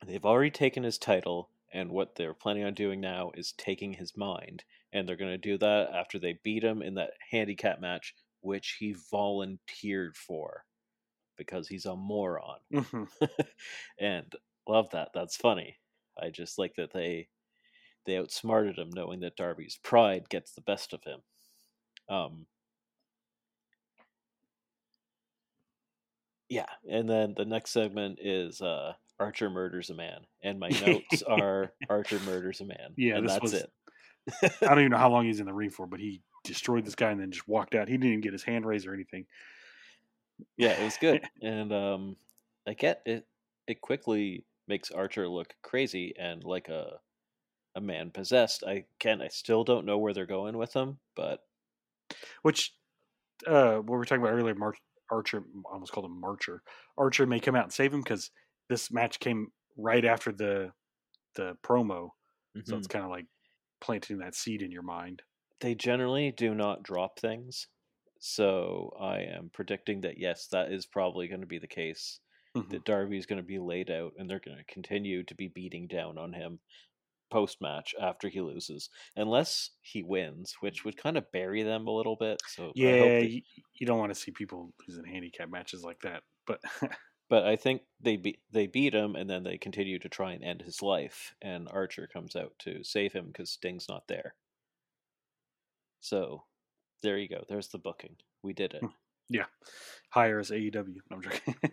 [0.04, 4.16] they've already taken his title, and what they're planning on doing now is taking his
[4.16, 4.64] mind.
[4.92, 8.76] And they're going to do that after they beat him in that handicap match, which
[8.78, 10.64] he volunteered for
[11.41, 12.59] because he's a moron.
[12.72, 13.05] hmm
[13.99, 14.30] and
[14.68, 15.09] love that.
[15.14, 15.78] That's funny.
[16.22, 17.28] I just like that they
[18.05, 21.20] they outsmarted him, knowing that Darby's pride gets the best of him.
[22.09, 22.47] Um,
[26.51, 31.22] yeah, and then the next segment is uh, Archer murders a man, and my notes
[31.28, 32.93] are Archer murders a man.
[32.97, 33.70] Yeah, and that's was- it.
[34.43, 36.95] I don't even know how long he's in the ring for, but he destroyed this
[36.95, 37.88] guy and then just walked out.
[37.88, 39.26] He didn't even get his hand raised or anything.
[40.57, 42.16] Yeah, it was good, and um,
[42.66, 43.26] I get it.
[43.66, 47.01] It quickly makes Archer look crazy and like a
[47.76, 48.64] a man possessed.
[48.64, 51.47] I can I still don't know where they're going with him, but
[52.43, 52.74] Which
[53.47, 54.74] uh, what we were talking about earlier, Mar-
[55.11, 56.62] Archer, I almost called him Marcher.
[56.99, 58.30] Archer may come out and save him because
[58.68, 60.72] this match came right after the
[61.36, 62.11] the promo,
[62.64, 62.78] so Mhm.
[62.78, 63.26] it's kind of like
[63.80, 65.22] planting that seed in your mind.
[65.61, 67.68] They generally do not drop things.
[68.20, 72.20] So I am predicting that yes, that is probably going to be the case.
[72.54, 72.70] Mhm.
[72.70, 75.48] That Darby is going to be laid out and they're going to continue to be
[75.48, 76.60] beating down on him
[77.30, 78.90] post match after he loses.
[79.16, 82.42] Unless he wins, which would kind of bury them a little bit.
[82.46, 83.32] So I hope Yeah, they-
[83.74, 86.22] you, don't want to see people losing handicap matches like that.
[86.46, 86.60] But
[87.28, 90.44] but I think they beat they beat him and then they continue to try and
[90.44, 94.36] end his life and Archer comes out to save him because Sting's not there.
[96.00, 96.46] So
[97.03, 97.44] there you go.
[97.48, 98.16] There's the booking.
[98.42, 98.82] We did it.
[99.28, 99.46] yeah,
[100.11, 100.96] hire us AEW.
[101.11, 101.55] No, I'm joking.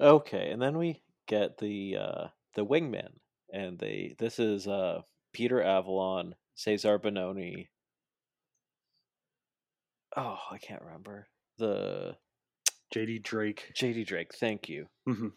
[0.00, 3.08] Okay, and then we get the uh the wingmen,
[3.52, 5.00] and they this is uh
[5.32, 7.66] Peter Avalon, Cezar Bononi.
[10.16, 11.26] Oh, I can't remember
[11.58, 12.16] the
[12.94, 13.72] JD Drake.
[13.74, 14.32] JD Drake.
[14.34, 14.86] Thank you.
[15.08, 15.32] Mhm.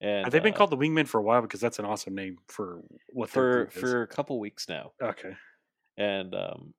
[0.00, 1.40] And Have they been uh, called the Wingmen for a while?
[1.40, 5.34] Because that's an awesome name for what for for a couple weeks now, Okay.
[5.96, 6.74] and um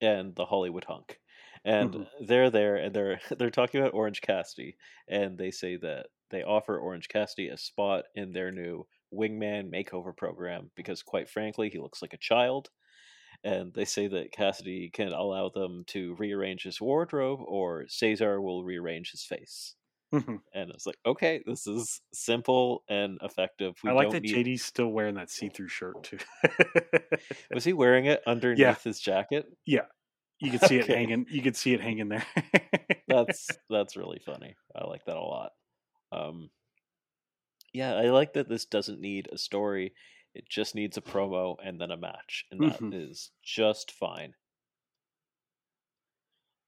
[0.00, 1.20] and the Hollywood Hunk,
[1.64, 2.08] and Mhm.
[2.20, 4.76] they're there, and they're they're talking about Orange Cassidy,
[5.08, 10.14] and they say that they offer Orange Cassidy a spot in their new wingman makeover
[10.16, 12.70] program because, quite frankly, he looks like a child.
[13.44, 18.64] And they say that Cassidy can allow them to rearrange his wardrobe, or Cezar will
[18.64, 19.76] rearrange his face.
[20.12, 20.40] Mhm.
[20.54, 23.76] And it's like, okay, this is simple and effective.
[23.84, 24.46] We I like don't that need...
[24.46, 26.18] JD's still wearing that see-through shirt too.
[27.52, 29.46] Was he wearing it underneath his jacket?
[29.66, 29.86] Yeah,
[30.40, 31.26] you could see it hanging.
[31.28, 32.24] You could see it hanging there.
[33.06, 34.56] That's that's really funny.
[34.74, 35.50] I like that a lot.
[36.10, 36.50] Um,
[37.74, 39.92] yeah, I like that this doesn't need a story.
[40.34, 43.44] It just needs a promo and then a match, and that is Mhm.
[43.44, 44.34] just fine.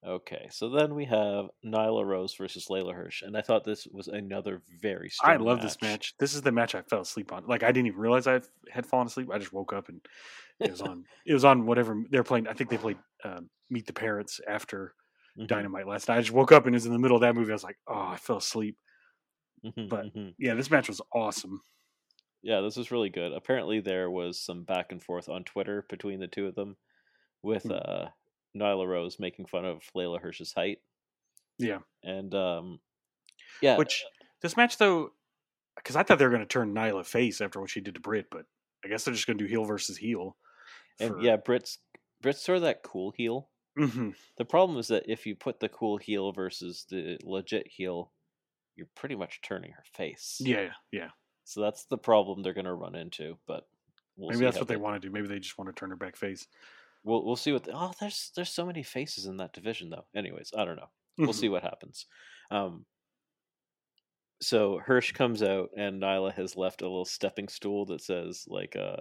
[0.06, 4.08] Okay, so then we have Nyla Rose versus Leyla Hirsch, and I thought this was
[4.08, 6.14] another very strong I love this match.
[6.18, 7.46] This is the match I fell asleep on.
[7.46, 8.40] Like I didn't even realize I
[8.70, 9.28] had fallen asleep.
[9.30, 10.00] I just woke up and
[10.58, 11.04] it was on.
[11.26, 12.48] it was on whatever they're playing.
[12.48, 14.94] I think they played um, Meet the Parents after
[15.38, 16.16] Mhm, Dynamite last night.
[16.16, 17.52] I just woke up and it was in the middle of that movie.
[17.52, 18.78] I was like, oh, I fell asleep.
[19.64, 20.34] mhm, but- mhm.
[20.38, 21.60] Yeah, this match was awesome.
[22.42, 23.32] yeah, this was really good.
[23.34, 26.76] Apparently, there was some back and forth on Twitter between the two of them,
[27.42, 27.72] with Hmm.
[27.72, 28.06] uh,
[28.56, 30.78] Nyla Rose making fun of Leyla Hirsch's height.
[31.58, 31.78] Yeah.
[32.02, 32.80] and um,
[33.60, 34.04] yeah, Which
[34.42, 35.10] this match though,
[35.76, 38.00] because I thought they were going to turn Nyla face after what she did to
[38.00, 38.46] Britt, but
[38.84, 40.36] I guess they're just going to do heel versus heel.
[40.98, 41.78] and yeah, Britt's
[42.22, 43.48] Britt's sort of that cool heel.
[43.78, 44.14] Mhm.
[44.36, 48.12] The problem is that if you put the cool heel versus the legit heel,
[48.76, 50.38] you're pretty much turning her face.
[50.40, 51.08] yeah, yeah.
[51.44, 53.38] So that's the problem they're going to run into.
[53.46, 53.66] But
[54.16, 55.12] we'll Maybe that's what they want to do.
[55.12, 56.46] Maybe they just want to turn her back face.
[57.04, 57.64] We'll we'll see what.
[57.64, 60.04] The, oh, there's there's so many faces in that division though.
[60.14, 60.90] Anyways, I don't know.
[61.18, 62.06] We'll see what happens.
[62.50, 62.84] Um,
[64.42, 68.74] so Hirsch comes out, and Nyla has left a little stepping stool that says like
[68.76, 68.96] uh,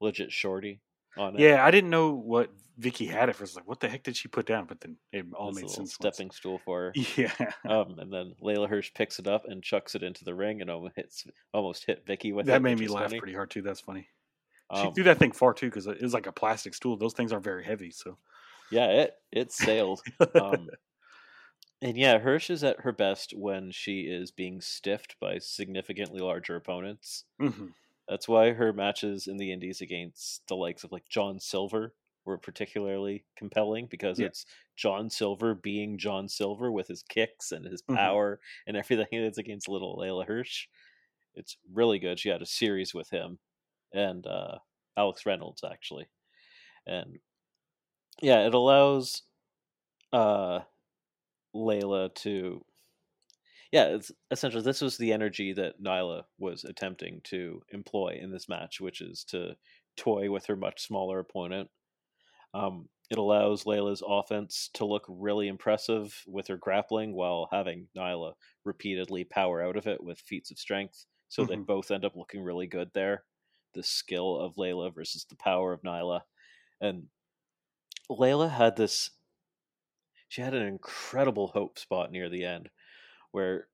[0.00, 0.80] "legit shorty"
[1.16, 1.40] on it.
[1.40, 3.56] Yeah, I didn't know what Vickie had at first.
[3.56, 4.66] Like, what the heck did she put down?
[4.66, 5.78] But then it all This made sense.
[5.78, 5.94] once.
[5.94, 6.92] stepping stool for her.
[7.16, 7.32] Yeah,
[7.68, 10.70] Um, and then Leyla Hirsch picks it up and chucks it into the ring and
[10.70, 12.52] almost hits, almost hit Vickie with it.
[12.52, 13.18] that made me laugh funny.
[13.18, 13.62] pretty hard too.
[13.62, 14.08] That's funny.
[14.72, 16.96] She Um, threw that thing far too because it was like a plastic stool.
[16.96, 18.18] Those things aren't very heavy, so.
[18.70, 20.02] yeah, it it sailed.
[20.34, 20.70] Um,
[21.82, 26.56] and yeah, Hirsch is at her best when she is being stiffed by significantly larger
[26.56, 27.24] opponents.
[27.38, 27.74] Mhm.
[28.08, 31.94] That's why her matches in the Indies against the likes of like John Silver
[32.24, 34.28] were particularly compelling because Yeah.
[34.28, 34.46] it's
[34.76, 37.96] John Silver being John Silver with his kicks and his Mhm.
[37.96, 39.06] power and everything.
[39.12, 40.68] It's against little Leyla Hirsch.
[41.34, 42.18] It's really good.
[42.20, 43.38] She had a series with him
[43.92, 44.58] and uh,
[44.96, 46.08] Alex Reynolds actually,
[46.86, 47.18] and
[48.22, 49.22] yeah, it allows
[50.12, 50.60] uh,
[51.54, 52.64] Leyla to
[53.72, 58.48] yeah, it's essentially this was the energy that Nyla was attempting to employ in this
[58.48, 59.56] match, which is to
[59.96, 61.70] toy with her much smaller opponent.
[62.54, 68.34] Um, it allows Leyla's offense to look really impressive with her grappling while having Nyla
[68.64, 71.06] repeatedly power out of it with feats of strength.
[71.28, 71.66] So they Mhm.
[71.66, 73.24] both end up looking really good there.
[73.76, 76.22] The skill of Leyla versus the power of Nyla.
[76.80, 77.08] And
[78.10, 79.10] Leyla had this
[80.28, 82.70] she had an incredible hope spot near the end
[83.32, 83.68] where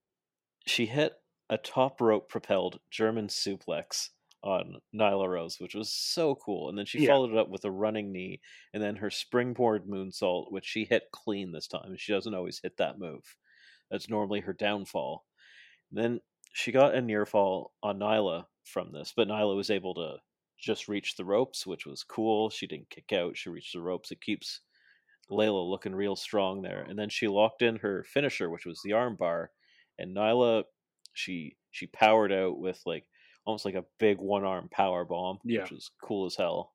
[0.66, 1.14] she hit
[1.50, 4.10] a top rope propelled German suplex
[4.42, 6.68] on Nyla Rose, which was so cool.
[6.68, 7.08] And then she Yeah.
[7.08, 8.40] followed it up with a running knee
[8.74, 11.96] and then her springboard moonsault, which she hit clean this time.
[11.96, 13.36] She doesn't always hit that move.
[13.90, 15.26] That's normally her downfall.
[15.92, 16.20] then
[16.52, 20.18] she got a near fall on Nyla from this, but Nyla was able to
[20.58, 22.50] just reach the ropes, which was cool.
[22.50, 24.12] She didn't kick out, she reached the ropes.
[24.12, 24.60] It keeps
[25.30, 28.90] Leyla looking real strong there, and then she locked in her finisher, which was the
[28.90, 29.48] armbar,
[29.98, 30.64] and Nyla
[31.14, 33.08] she she powered out with like
[33.44, 35.62] almost like a big one arm power bomb, Yeah.
[35.62, 36.74] which was cool as hell.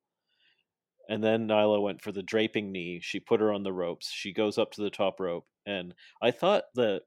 [1.10, 3.00] And then Nyla went for the draping knee.
[3.02, 4.12] She put her on the ropes.
[4.12, 7.04] She goes up to the top rope, and I thought that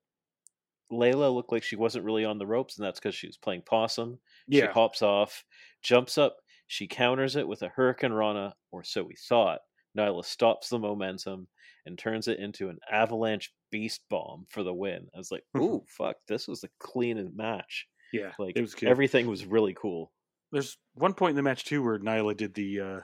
[0.90, 3.62] Leyla looked like she wasn't really on the ropes, and that's because she was playing
[3.62, 4.18] possum.
[4.50, 5.44] She hops off,
[5.82, 6.36] jumps up,
[6.66, 9.60] she counters it with a Hurricane Rana, or so we thought.
[9.96, 11.48] Nyla stops the momentum
[11.86, 15.08] and turns it into an avalanche beast bomb for the win.
[15.14, 17.86] I was like, ooh, fuck, this was a clean match.
[18.12, 18.32] Yeah.
[18.38, 20.12] Like it was everything was really cool.
[20.52, 23.00] There's one point in the match too where Nyla did the uh,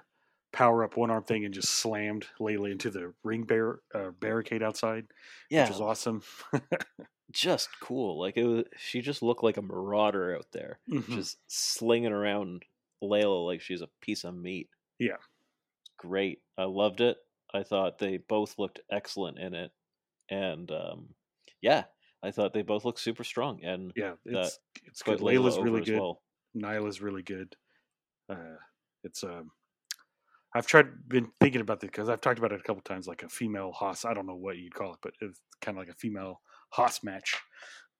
[0.56, 4.62] power up one arm thing and just slammed Leyla into the ring bar- uh, barricade
[4.62, 5.06] outside,
[5.50, 6.22] Yeah, which was awesome.
[7.30, 8.18] just cool.
[8.18, 11.08] Like it was, she just looked like a marauder out there, Mhm.
[11.14, 12.64] just slinging around
[13.02, 14.70] Leyla like she's a piece of meat.
[14.98, 15.18] Yeah.
[15.98, 16.40] great.
[16.56, 17.18] I loved it.
[17.52, 19.72] I thought they both looked excellent in it,
[20.30, 21.14] and um,
[21.60, 21.84] yeah,
[22.22, 23.62] I thought they both looked super strong.
[23.62, 25.20] And yeah, it's it's good.
[25.20, 25.98] Leyla's over really good.
[26.00, 26.22] well.
[26.56, 27.54] Nyla's really good.
[28.28, 28.56] Uh,
[29.04, 29.50] it's um,
[30.56, 33.22] I've tried been thinking about this because I've talked about it a couple times, like
[33.22, 34.04] a female Haas.
[34.04, 36.40] I don't know what you'd call it, but it's kind of like a female
[36.70, 37.34] Haas match.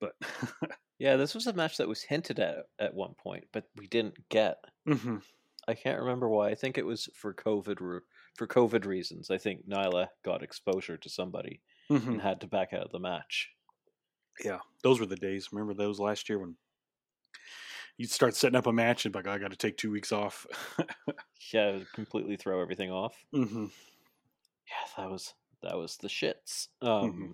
[0.00, 0.14] But
[0.98, 4.28] Yeah, this was a match that was hinted at at one point, but we didn't
[4.30, 4.56] get.
[4.88, 5.22] Mhm.
[5.68, 6.48] I can't remember why.
[6.48, 7.78] I think it was for COVID
[8.36, 9.30] for COVID reasons.
[9.30, 12.06] I think Nyla got exposure to somebody Mhm.
[12.06, 13.50] and had to back out of the match.
[14.44, 15.52] yeah, those were the days.
[15.52, 16.56] Remember those last year when
[17.98, 20.12] you'd start setting up a match and be like, I got to take two weeks
[20.12, 20.46] off.
[21.52, 23.24] Yeah, it would completely throw everything off.
[23.32, 23.66] hmm
[24.68, 26.68] Yeah, that was that was the shits.
[26.82, 27.30] Um,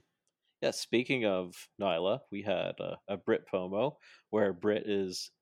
[0.62, 3.96] Yeah, speaking of Nyla, we had a, a Britt promo
[4.30, 5.32] where Britt is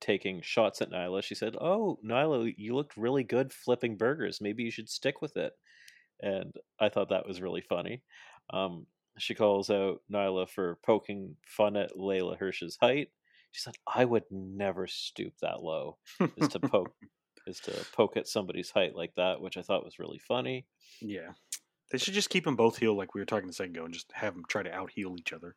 [0.00, 1.22] taking shots at Nyla.
[1.24, 4.40] She said, "Oh, Nyla, you looked really good flipping burgers.
[4.42, 5.54] Maybe you should stick with it."
[6.22, 8.04] And I thought that was really funny.
[8.50, 8.86] Um,
[9.18, 13.10] she calls out Nyla for poking fun at Leyla Hirsch's height.
[13.52, 15.98] She said, "I would never stoop that low."
[16.36, 16.94] Is to poke
[17.46, 20.66] is to poke at somebody's height like that, which I thought was really funny.
[21.00, 21.32] yeah.
[21.92, 23.94] They should just keep them both heel like we were talking a second ago and
[23.94, 25.54] just have them try to out heal each other.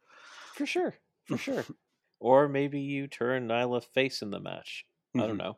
[0.53, 1.65] For sure, for sure.
[2.21, 4.85] Or maybe you turn Nyla face in the match.
[5.15, 5.37] I don't Mhm.
[5.37, 5.57] know.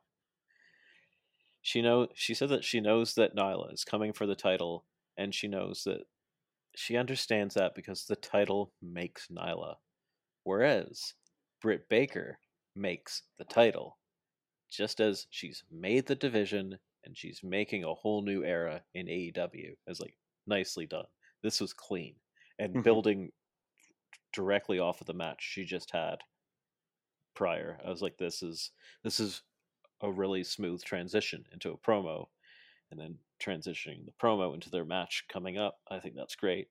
[1.64, 4.86] She know she said that she knows that Nyla is coming for the title,
[5.18, 6.02] and she knows that
[6.76, 9.78] she understands that because the title makes Nyla,
[10.44, 11.16] whereas
[11.62, 12.40] Britt Baker
[12.76, 13.98] makes the title,
[14.72, 19.76] just as she's made the division and she's making a whole new era in AEW.
[19.88, 20.18] It's like
[20.48, 21.08] nicely done.
[21.44, 22.18] This was clean
[22.60, 22.82] and Mhm.
[22.84, 23.34] building
[24.34, 26.26] directly off of the match she just had
[27.34, 27.80] prior.
[27.84, 28.72] I was like, this is
[29.04, 29.44] this is
[30.02, 32.30] a really smooth transition into a promo,
[32.92, 35.82] and then transitioning the promo into their match coming up.
[35.90, 36.70] I think that's great.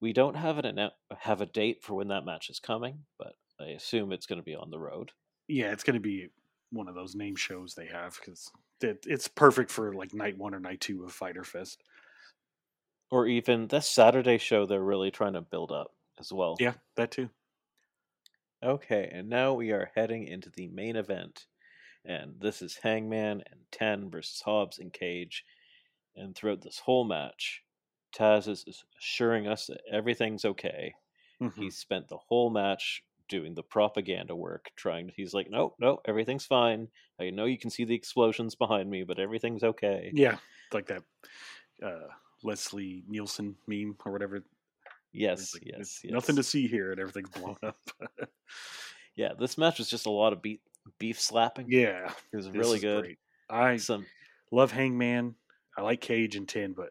[0.00, 0.90] We don't have an
[1.20, 4.44] have a date for when that match is coming, but I assume it's going to
[4.44, 5.12] be on the road.
[5.48, 6.28] Yeah, it's going to be
[6.70, 8.50] one of those name shows they have because
[8.80, 11.82] it, it's perfect for like night one or night two of Fyter Fest.
[13.10, 16.58] Or even this Saturday show they're really trying to build up as well.
[16.58, 17.30] Yeah, that too.
[18.62, 21.46] Okay, and now we are heading into the main event.
[22.04, 25.44] And this is Hangman and Ten versus Hobbs and Cage.
[26.16, 27.64] And throughout this whole match,
[28.12, 30.94] Taz is assuring us that everything's okay.
[31.40, 31.60] Mhm.
[31.60, 36.00] He spent the whole match doing the propaganda work, trying to, he's like, no, no,
[36.04, 36.88] everything's fine.
[37.20, 40.10] I know you can see the explosions behind me, but everything's okay.
[40.14, 40.38] Yeah,
[40.72, 41.02] like that
[41.82, 42.08] uh,
[42.42, 44.40] Leslie Nielsen meme or whatever.
[45.12, 46.12] Yes, like, yes, yes.
[46.12, 47.78] Nothing to see here, and everything's blown up.
[49.16, 50.60] Yeah, this match was just a lot of beef,
[51.00, 51.66] beef slapping.
[51.68, 53.02] yeah, It was really good.
[53.02, 53.18] great.
[53.50, 54.06] I Some
[54.52, 55.34] love Hangman.
[55.76, 56.90] I like Cage and Ten, but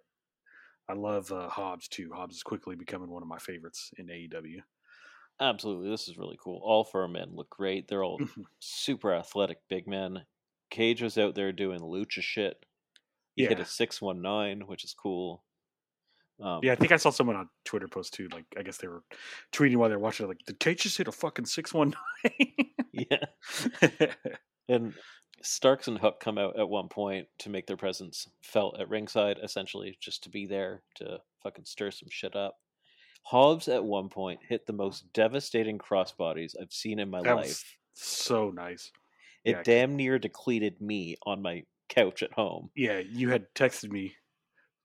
[0.89, 2.11] I love uh, Hobbs too.
[2.13, 4.57] Hobbs is quickly becoming one of my favorites in AEW.
[5.39, 6.59] Absolutely, this is really cool.
[6.63, 7.87] All four men look great.
[7.87, 8.45] They're all Mhm.
[8.59, 10.25] super athletic big men.
[10.71, 12.65] Cage was out there doing lucha shit.
[13.35, 13.63] He hit Yeah.
[13.63, 15.43] a six one nine, which is cool.
[16.39, 18.27] Um, Yeah, I think I saw someone on Twitter post too.
[18.29, 19.03] Like, I guess they were
[19.51, 20.29] tweeting while they're watching it.
[20.29, 21.93] Like, did Cage just hit a fucking six one
[22.91, 23.25] yeah.
[24.69, 24.95] And
[25.43, 29.39] Starks and Hook come out at one point to make their presence felt at ringside,
[29.41, 32.59] essentially just to be there to fucking stir some shit up.
[33.29, 37.63] Hobbs at one point hit the most devastating crossbodies I've seen in my That life.
[37.93, 38.91] so nice.
[39.43, 42.69] It yeah, damn near depleted me on my couch at home.
[42.75, 44.15] Yeah, you had texted me.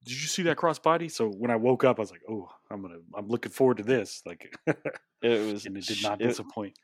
[0.05, 1.09] Did you see that crossbody?
[1.11, 2.99] So when I woke up, I was like, "Oh, I'm gonna.
[3.17, 4.77] I'm looking forward to this." Like, It
[5.53, 6.75] was and it did not it- disappoint.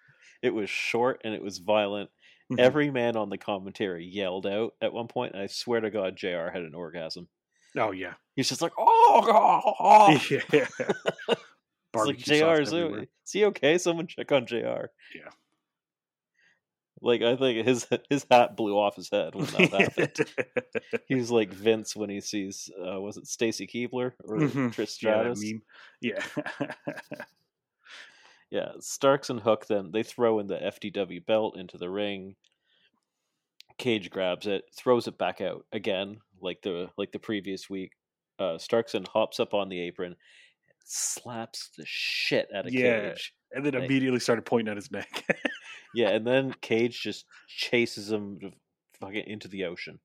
[0.42, 2.10] it was short and it was violent.
[2.52, 2.60] Mm-hmm.
[2.60, 6.16] Every man on the commentary yelled out at one point, and I swear to God,
[6.16, 7.28] JR had an orgasm.
[7.76, 10.20] Oh yeah, He's just like, oh, oh, oh.
[10.52, 10.66] yeah.
[11.94, 12.60] It's like Jr.
[12.62, 13.02] Is, he- everywhere.
[13.24, 13.78] is he okay?
[13.78, 14.56] Someone check on Jr.
[15.14, 15.30] Yeah.
[17.00, 20.16] Like I think his his hat blew off his head when that happened.
[21.06, 24.74] He's like Vince when he sees uh, was it Stacy Keibler or Mhm.
[24.74, 25.42] Trish yeah, Stratus?
[25.44, 25.62] meme.
[26.00, 26.22] Yeah.
[28.50, 32.34] Yeah, Starks and Hook then they throw in the FTW belt into the ring.
[33.76, 37.92] Cage grabs it, throws it back out again, like the like the previous week.
[38.38, 40.16] Uh, Starkson hops up on the apron,
[40.90, 43.10] slaps the shit out of Yeah.
[43.10, 43.34] Cage.
[43.52, 45.24] and then Like- immediately started pointing at his neck.
[45.94, 48.50] Yeah, and then Cage just chases him to
[49.00, 50.00] fucking into the ocean.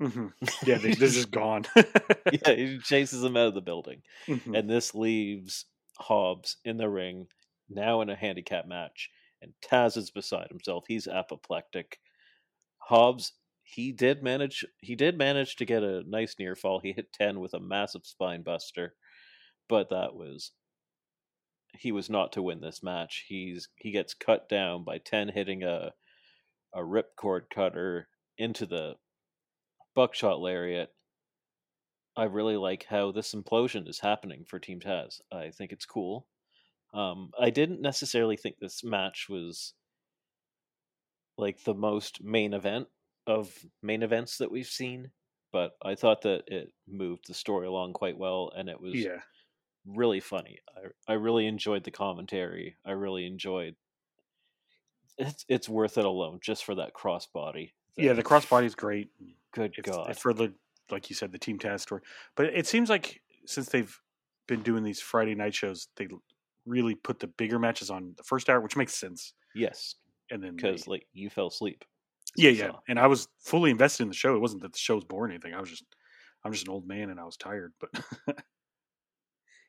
[0.00, 0.32] Mhm.
[0.66, 1.64] Yeah, they, they're just gone.
[1.74, 1.82] Yeah,
[2.54, 4.02] he chases him out of the building.
[4.26, 4.58] Mhm.
[4.58, 5.64] And this leaves
[5.98, 7.28] Hobbs in the ring,
[7.70, 9.10] now in a handicap match,
[9.40, 10.84] and Taz is beside himself.
[10.86, 11.98] He's apoplectic.
[12.78, 13.32] Hobbs,
[13.62, 16.78] he did manage he did manage to get a nice near fall.
[16.80, 18.94] He hit 10 with a massive spine buster,
[19.68, 20.52] but that was
[21.78, 23.24] he was not to win this match.
[23.28, 25.92] He's he gets cut down by 10 hitting a
[26.74, 28.08] a ripcord cutter
[28.38, 28.94] into the
[29.94, 30.90] buckshot lariat.
[32.16, 35.20] I really like how this implosion is happening for Team Taz.
[35.32, 36.26] I think it's cool.
[36.94, 39.74] Um, I didn't necessarily think this match was
[41.36, 42.88] like the most main event
[43.26, 43.52] of
[43.82, 45.10] main events that we've seen,
[45.52, 49.20] but I thought that it moved the story along quite well, and it was yeah,
[49.86, 50.58] really funny.
[50.76, 52.76] I I really enjoyed the commentary.
[52.84, 53.76] I really enjoyed.
[55.18, 57.72] It's it's worth it alone just for that crossbody.
[57.96, 58.12] yeah.
[58.12, 59.10] The crossbody is great.
[59.52, 60.10] Good If, God.
[60.10, 60.52] if for the
[60.90, 62.02] like you said, the Team Taz story.
[62.36, 63.98] But it seems like since they've
[64.46, 66.06] been doing these Friday night shows, they
[66.66, 69.32] really put the bigger matches on the first hour, which makes sense.
[69.54, 69.94] yes,
[70.30, 71.84] And then because like you fell asleep.
[72.36, 72.68] yeah, yeah.
[72.68, 72.78] saw.
[72.88, 74.36] And I was fully invested in the show.
[74.36, 75.54] It wasn't that the show was boring or anything.
[75.54, 75.84] I was just,
[76.44, 77.72] I'm just an old man and I was tired.
[77.80, 77.90] But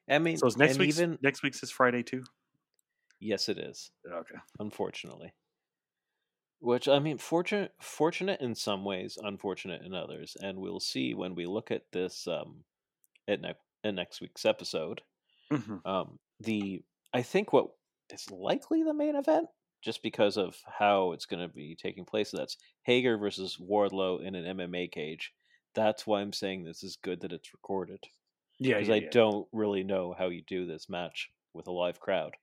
[0.09, 2.23] I mean, so is next week's even next week's is Friday too.
[3.19, 3.91] yes, it is.
[4.09, 4.35] Okay.
[4.59, 5.33] Unfortunately,
[6.59, 11.35] which I mean, fortunate, fortunate in some ways, unfortunate in others, and we'll see when
[11.35, 12.63] we look at this um,
[13.27, 13.53] at, ne-
[13.83, 15.01] at next week's episode.
[15.51, 15.85] Mhm.
[15.85, 16.83] Um, the
[17.13, 17.67] I think what
[18.11, 19.47] is likely the main event,
[19.81, 22.31] just because of how it's going to be taking place.
[22.31, 25.33] That's Hager versus Wardlow in an MMA cage.
[25.75, 27.99] That's why I'm saying this is good that it's recorded
[28.59, 29.09] Yeah, because yeah, I yeah.
[29.11, 32.35] don't really know how you do this match with a live crowd.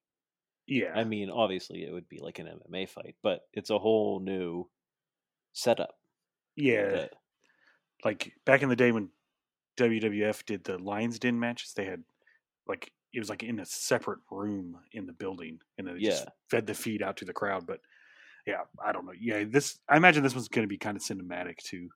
[0.67, 0.93] yeah.
[0.95, 4.69] I mean, obviously it would be like an MMA fight, but it's a whole new
[5.53, 5.99] setup.
[6.57, 6.91] yeah.
[6.91, 7.13] that-
[8.05, 9.09] like back in the day when
[9.79, 12.05] WWF did the Lions Den matches, they had
[12.67, 16.25] like it was like in a separate room in the building, and then they just
[16.25, 16.31] Yeah.
[16.51, 17.67] fed the feed out to the crowd.
[17.67, 17.81] But
[18.47, 19.13] yeah, I don't know.
[19.19, 21.89] Yeah, this I imagine this one's going to be kind of cinematic too.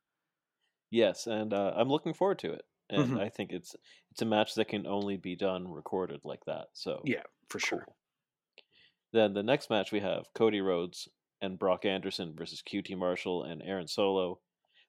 [0.90, 2.62] yes, and uh, I'm looking forward to it.
[2.90, 3.20] And Mhm.
[3.20, 3.76] I think it's
[4.10, 6.68] it's a match that can only be done recorded like that.
[6.72, 7.86] So Yeah, for sure.
[9.12, 11.08] Then the next match we have Cody Rhodes
[11.40, 14.40] and Brock Anderson versus QT Marshall and Aaron Solo.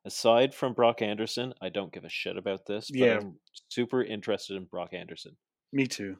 [0.05, 2.89] Aside from Brock Anderson, I don't give a shit about this.
[2.89, 3.17] But Yeah.
[3.17, 3.39] I'm
[3.69, 5.37] super interested in Brock Anderson.
[5.71, 6.17] Me too.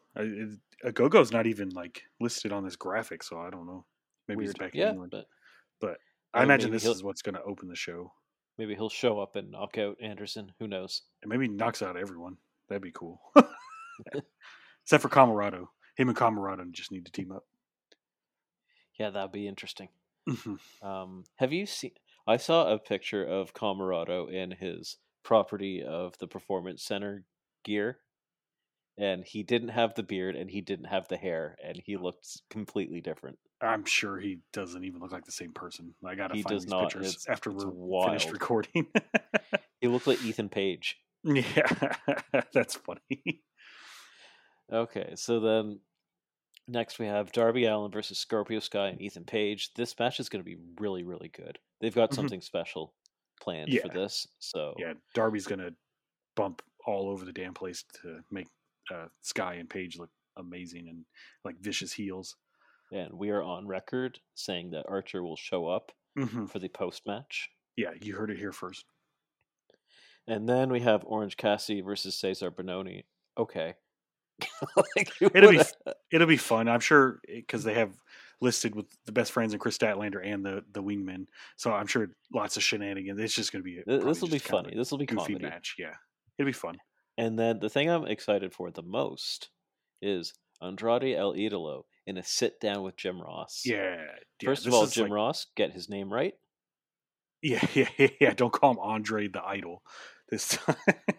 [0.86, 3.86] Ogogo's not even like listed on this graphic, so I don't know.
[4.28, 4.50] Maybe Weird.
[4.52, 5.26] it's back yeah, in England.
[5.82, 5.98] but
[6.34, 8.14] I uh, imagine this is what's going to open the show,
[8.60, 10.52] maybe he'll show up and knock out Anderson.
[10.60, 11.02] Who knows?
[11.24, 12.38] and maybe he knocks out everyone.
[12.68, 13.20] That'd be cool.
[14.84, 15.68] Except for Comoroto.
[15.96, 17.46] Him and Comoroto just need to team up.
[19.00, 19.90] Yeah, that'd be interesting.
[20.28, 20.60] Mhm.
[20.84, 21.92] Um, have you seen?
[22.28, 27.24] I saw a picture of Comoroto in his property of the Performance Center
[27.64, 28.00] gear,
[28.98, 32.42] and he didn't have the beard and he didn't have the hair, and he looked
[32.50, 33.40] completely different.
[33.62, 35.94] I'm sure he doesn't even look like the same person.
[36.06, 36.84] I gotta He find does these not.
[36.92, 38.88] pictures It's- after it's we're finished recording.
[39.82, 40.98] He looked like Ethan Page.
[41.24, 41.96] yeah,
[42.54, 43.42] that's funny.
[44.72, 45.80] Okay, so then
[46.68, 49.74] next we have Darby Allin versus Scorpio Sky and Ethan Page.
[49.74, 51.58] This match is going to be really, really good.
[51.82, 52.16] They've got Mhm.
[52.16, 52.94] something special
[53.42, 53.82] planned Yeah.
[53.82, 54.28] for this.
[54.40, 55.72] So Yeah, Darby's gonna
[56.36, 58.48] bump all over the damn place to make
[58.94, 61.06] uh, Sky and Page look amazing and
[61.44, 62.36] like vicious heels.
[62.92, 67.04] And we are on record saying that Archer will show up hmm for the post
[67.06, 67.50] match.
[67.76, 68.86] Yeah, you heard it here first.
[70.28, 73.04] And then we have Orange Cassidy versus Cezar Bononi.
[73.38, 73.76] Okay.
[74.96, 75.62] like, It'll be
[76.12, 77.94] It'll be fun, I'm sure, because they have
[78.42, 81.26] listed with the best friends and Kris Statlander and the the wingmen.
[81.58, 83.20] So I'm sure lots of shenanigans.
[83.20, 83.80] It's just gonna be.
[83.80, 84.78] a- This will be just kind of funny.
[84.78, 85.46] This will be goofy comedy.
[85.46, 85.76] match.
[85.78, 85.94] Yeah,
[86.38, 86.78] it'll be fun.
[87.18, 89.50] And then the thing I'm excited for the most
[90.02, 93.62] is Andrade El Idolo in a sit down with Jim Ross.
[93.66, 93.96] Yeah.
[94.42, 96.34] yeah, First of all, Jim like- Ross, get his name right.
[97.42, 98.34] Yeah, yeah, yeah, yeah.
[98.34, 99.82] Don't call him Andre the Idol.
[100.30, 100.76] this time.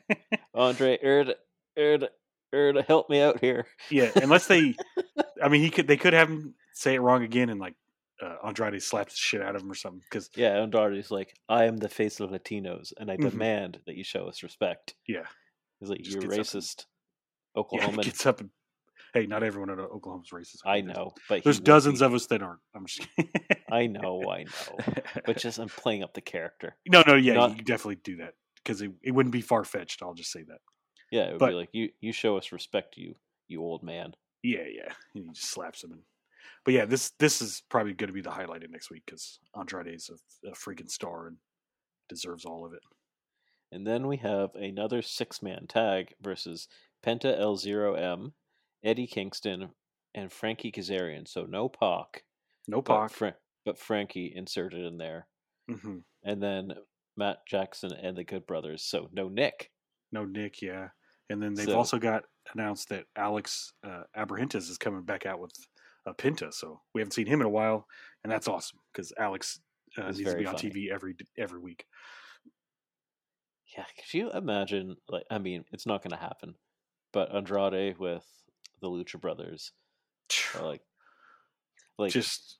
[0.54, 1.34] Andre, Erd,
[1.78, 2.08] Erd,
[2.52, 3.66] Erd, help me out here.
[3.90, 4.74] yeah, unless they,
[5.42, 7.74] I mean, he could they could have him say it wrong again and like
[8.22, 11.64] uh, Andrade slaps the shit out of him or something because Yeah, Andrade's like, I
[11.64, 13.30] am the face of Latinos, and I Mhm.
[13.30, 14.94] demand that you show us respect.
[15.08, 15.24] yeah,
[15.78, 16.84] He's like, Just you're gets up and- racist,
[17.54, 17.62] yeah,
[17.96, 18.02] Oklahoman.
[18.02, 18.50] gets up and
[19.14, 20.58] hey, not everyone in Oklahoma's racist.
[20.64, 22.60] I know, but There's dozens of us that aren't.
[22.74, 23.08] I'm just.
[23.70, 24.94] I know, I know.
[25.24, 26.76] But just I'm playing up the character.
[26.88, 30.02] no, no, yeah, not- you definitely do that because it, it wouldn't be far fetched.
[30.02, 30.58] I'll just say that.
[31.10, 33.14] Yeah, it would But- be like you you show us respect, you
[33.48, 34.14] you old man.
[34.42, 35.92] Yeah, yeah, and he just slaps him.
[35.92, 36.00] And,
[36.64, 39.38] but yeah, this this is probably going to be the highlight of next week because
[39.58, 41.36] Andrade's a, a freaking star and
[42.08, 42.82] deserves all of it.
[43.72, 46.66] And then we have another six man tag versus
[47.06, 48.32] Penta L0M,
[48.84, 49.70] Eddie Kingston,
[50.14, 51.26] and Frankie Kazarian.
[51.28, 52.24] So no Pac,
[52.66, 53.10] No but, Pac.
[53.10, 55.26] Fra- but Frankie inserted in there.
[55.68, 56.72] hmm And then
[57.16, 58.82] Matt Jackson and the Good Brothers.
[58.84, 59.70] So no Nick.
[60.12, 60.88] No Nick, yeah.
[61.28, 62.24] And then they've So- also got
[62.54, 64.02] announced that Alex uh,
[64.54, 65.52] is coming back out with
[66.06, 66.52] a Penta.
[66.52, 67.86] So we haven't seen him in a while,
[68.24, 69.60] and that's awesome because Alex
[69.98, 70.70] uh, needs to be on funny.
[70.70, 71.84] TV every every week.
[73.76, 74.96] Yeah, could you imagine?
[75.08, 76.54] Like, I mean, it's not going to happen,
[77.12, 78.24] but Andrade with
[78.80, 79.72] the Lucha Brothers,
[80.60, 80.82] like,
[81.98, 82.58] like, Just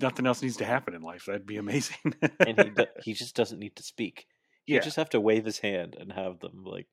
[0.00, 1.24] nothing else needs to happen in life.
[1.26, 2.14] That'd be amazing.
[2.40, 4.26] and he do- he just doesn't need to speak.
[4.66, 6.88] yeah, You just have to wave his hand and have them like.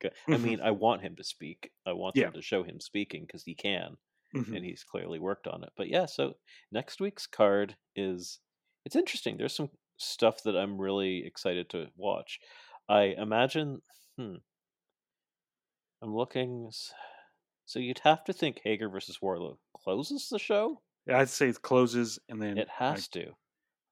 [0.00, 0.42] go- I Mhm.
[0.42, 1.72] mean, I want him to speak.
[1.86, 2.24] I want Yeah.
[2.24, 3.96] them to show him speaking because he can,
[4.34, 4.56] Mhm.
[4.56, 5.72] and he's clearly worked on it.
[5.76, 6.38] But yeah, so
[6.72, 8.40] next week's card is
[8.84, 9.36] it's interesting.
[9.36, 12.40] There's some stuff that I'm really excited to watch.
[12.88, 13.80] I imagine.
[14.16, 14.36] Hmm.
[16.02, 16.70] I'm looking.
[17.66, 20.80] So you'd have to think Hager versus Wardlow closes the show.
[21.06, 23.32] Yeah, I'd say it closes, and then It has to.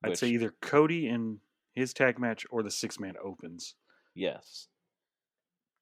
[0.04, 1.40] I'd, I'd say either Cody in
[1.74, 3.74] his tag match or the six man opens.
[4.14, 4.68] Yes,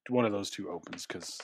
[0.09, 1.41] One of those two opens because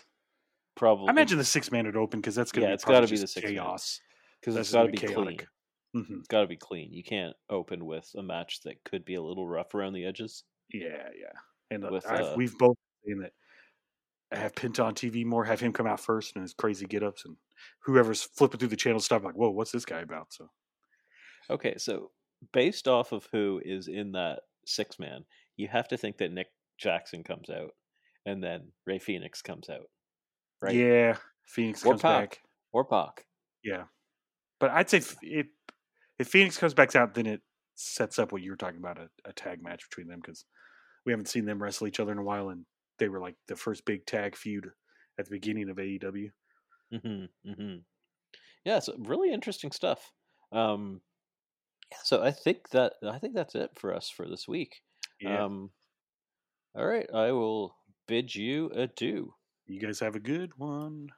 [0.74, 1.08] probably.
[1.08, 3.00] I imagine the six man would open because that's going to Yeah, be it's probably
[3.00, 3.54] gotta be the six-man.
[3.54, 4.00] chaos.
[4.40, 5.14] because it's got to be clean.
[5.16, 5.48] chaotic.
[5.94, 6.92] hmm It's got to be clean.
[6.92, 10.44] You can't open with a match that could be a little rough around the edges.
[10.72, 11.32] Yeah, yeah.
[11.70, 13.32] And uh, With, uh, we've both seen that.
[14.32, 17.24] Have Penta on TV more, have him come out first and his crazy get ups,
[17.24, 17.36] and
[17.84, 20.32] whoever's flipping through the channel stuff like, whoa, what's this guy about?
[20.32, 20.50] So
[21.48, 22.10] Okay, so
[22.52, 25.24] based off of who is in that six man,
[25.56, 26.48] you have to think that Nick
[26.78, 27.70] Jackson comes out,
[28.24, 29.88] and then Rey Fenix comes out,
[30.60, 30.74] right?
[30.74, 31.16] yeah,
[31.46, 32.30] Fenix Or comes Pac.
[32.30, 32.40] back.
[32.72, 33.26] Or Pac.
[33.62, 33.84] Yeah,
[34.58, 35.46] but I'd say if, if
[36.18, 37.42] if Fenix comes back out, then it
[37.74, 40.44] sets up what you were talking about a, a tag match between them because
[41.04, 42.64] we haven't seen them wrestle each other in a while, and
[42.98, 44.70] they were like the first big tag feud
[45.18, 46.30] at the beginning of AEW.
[46.92, 47.76] Mm-hmm, mm-hmm.
[48.64, 50.12] Yeah, so really interesting stuff.
[50.52, 51.00] Um,
[52.04, 54.80] so I think that I think that's it for us for this week.
[55.20, 55.70] Yeah, Um,
[56.74, 57.76] all right, I will
[58.08, 59.34] bid you adieu.
[59.66, 61.08] you guys have a good one.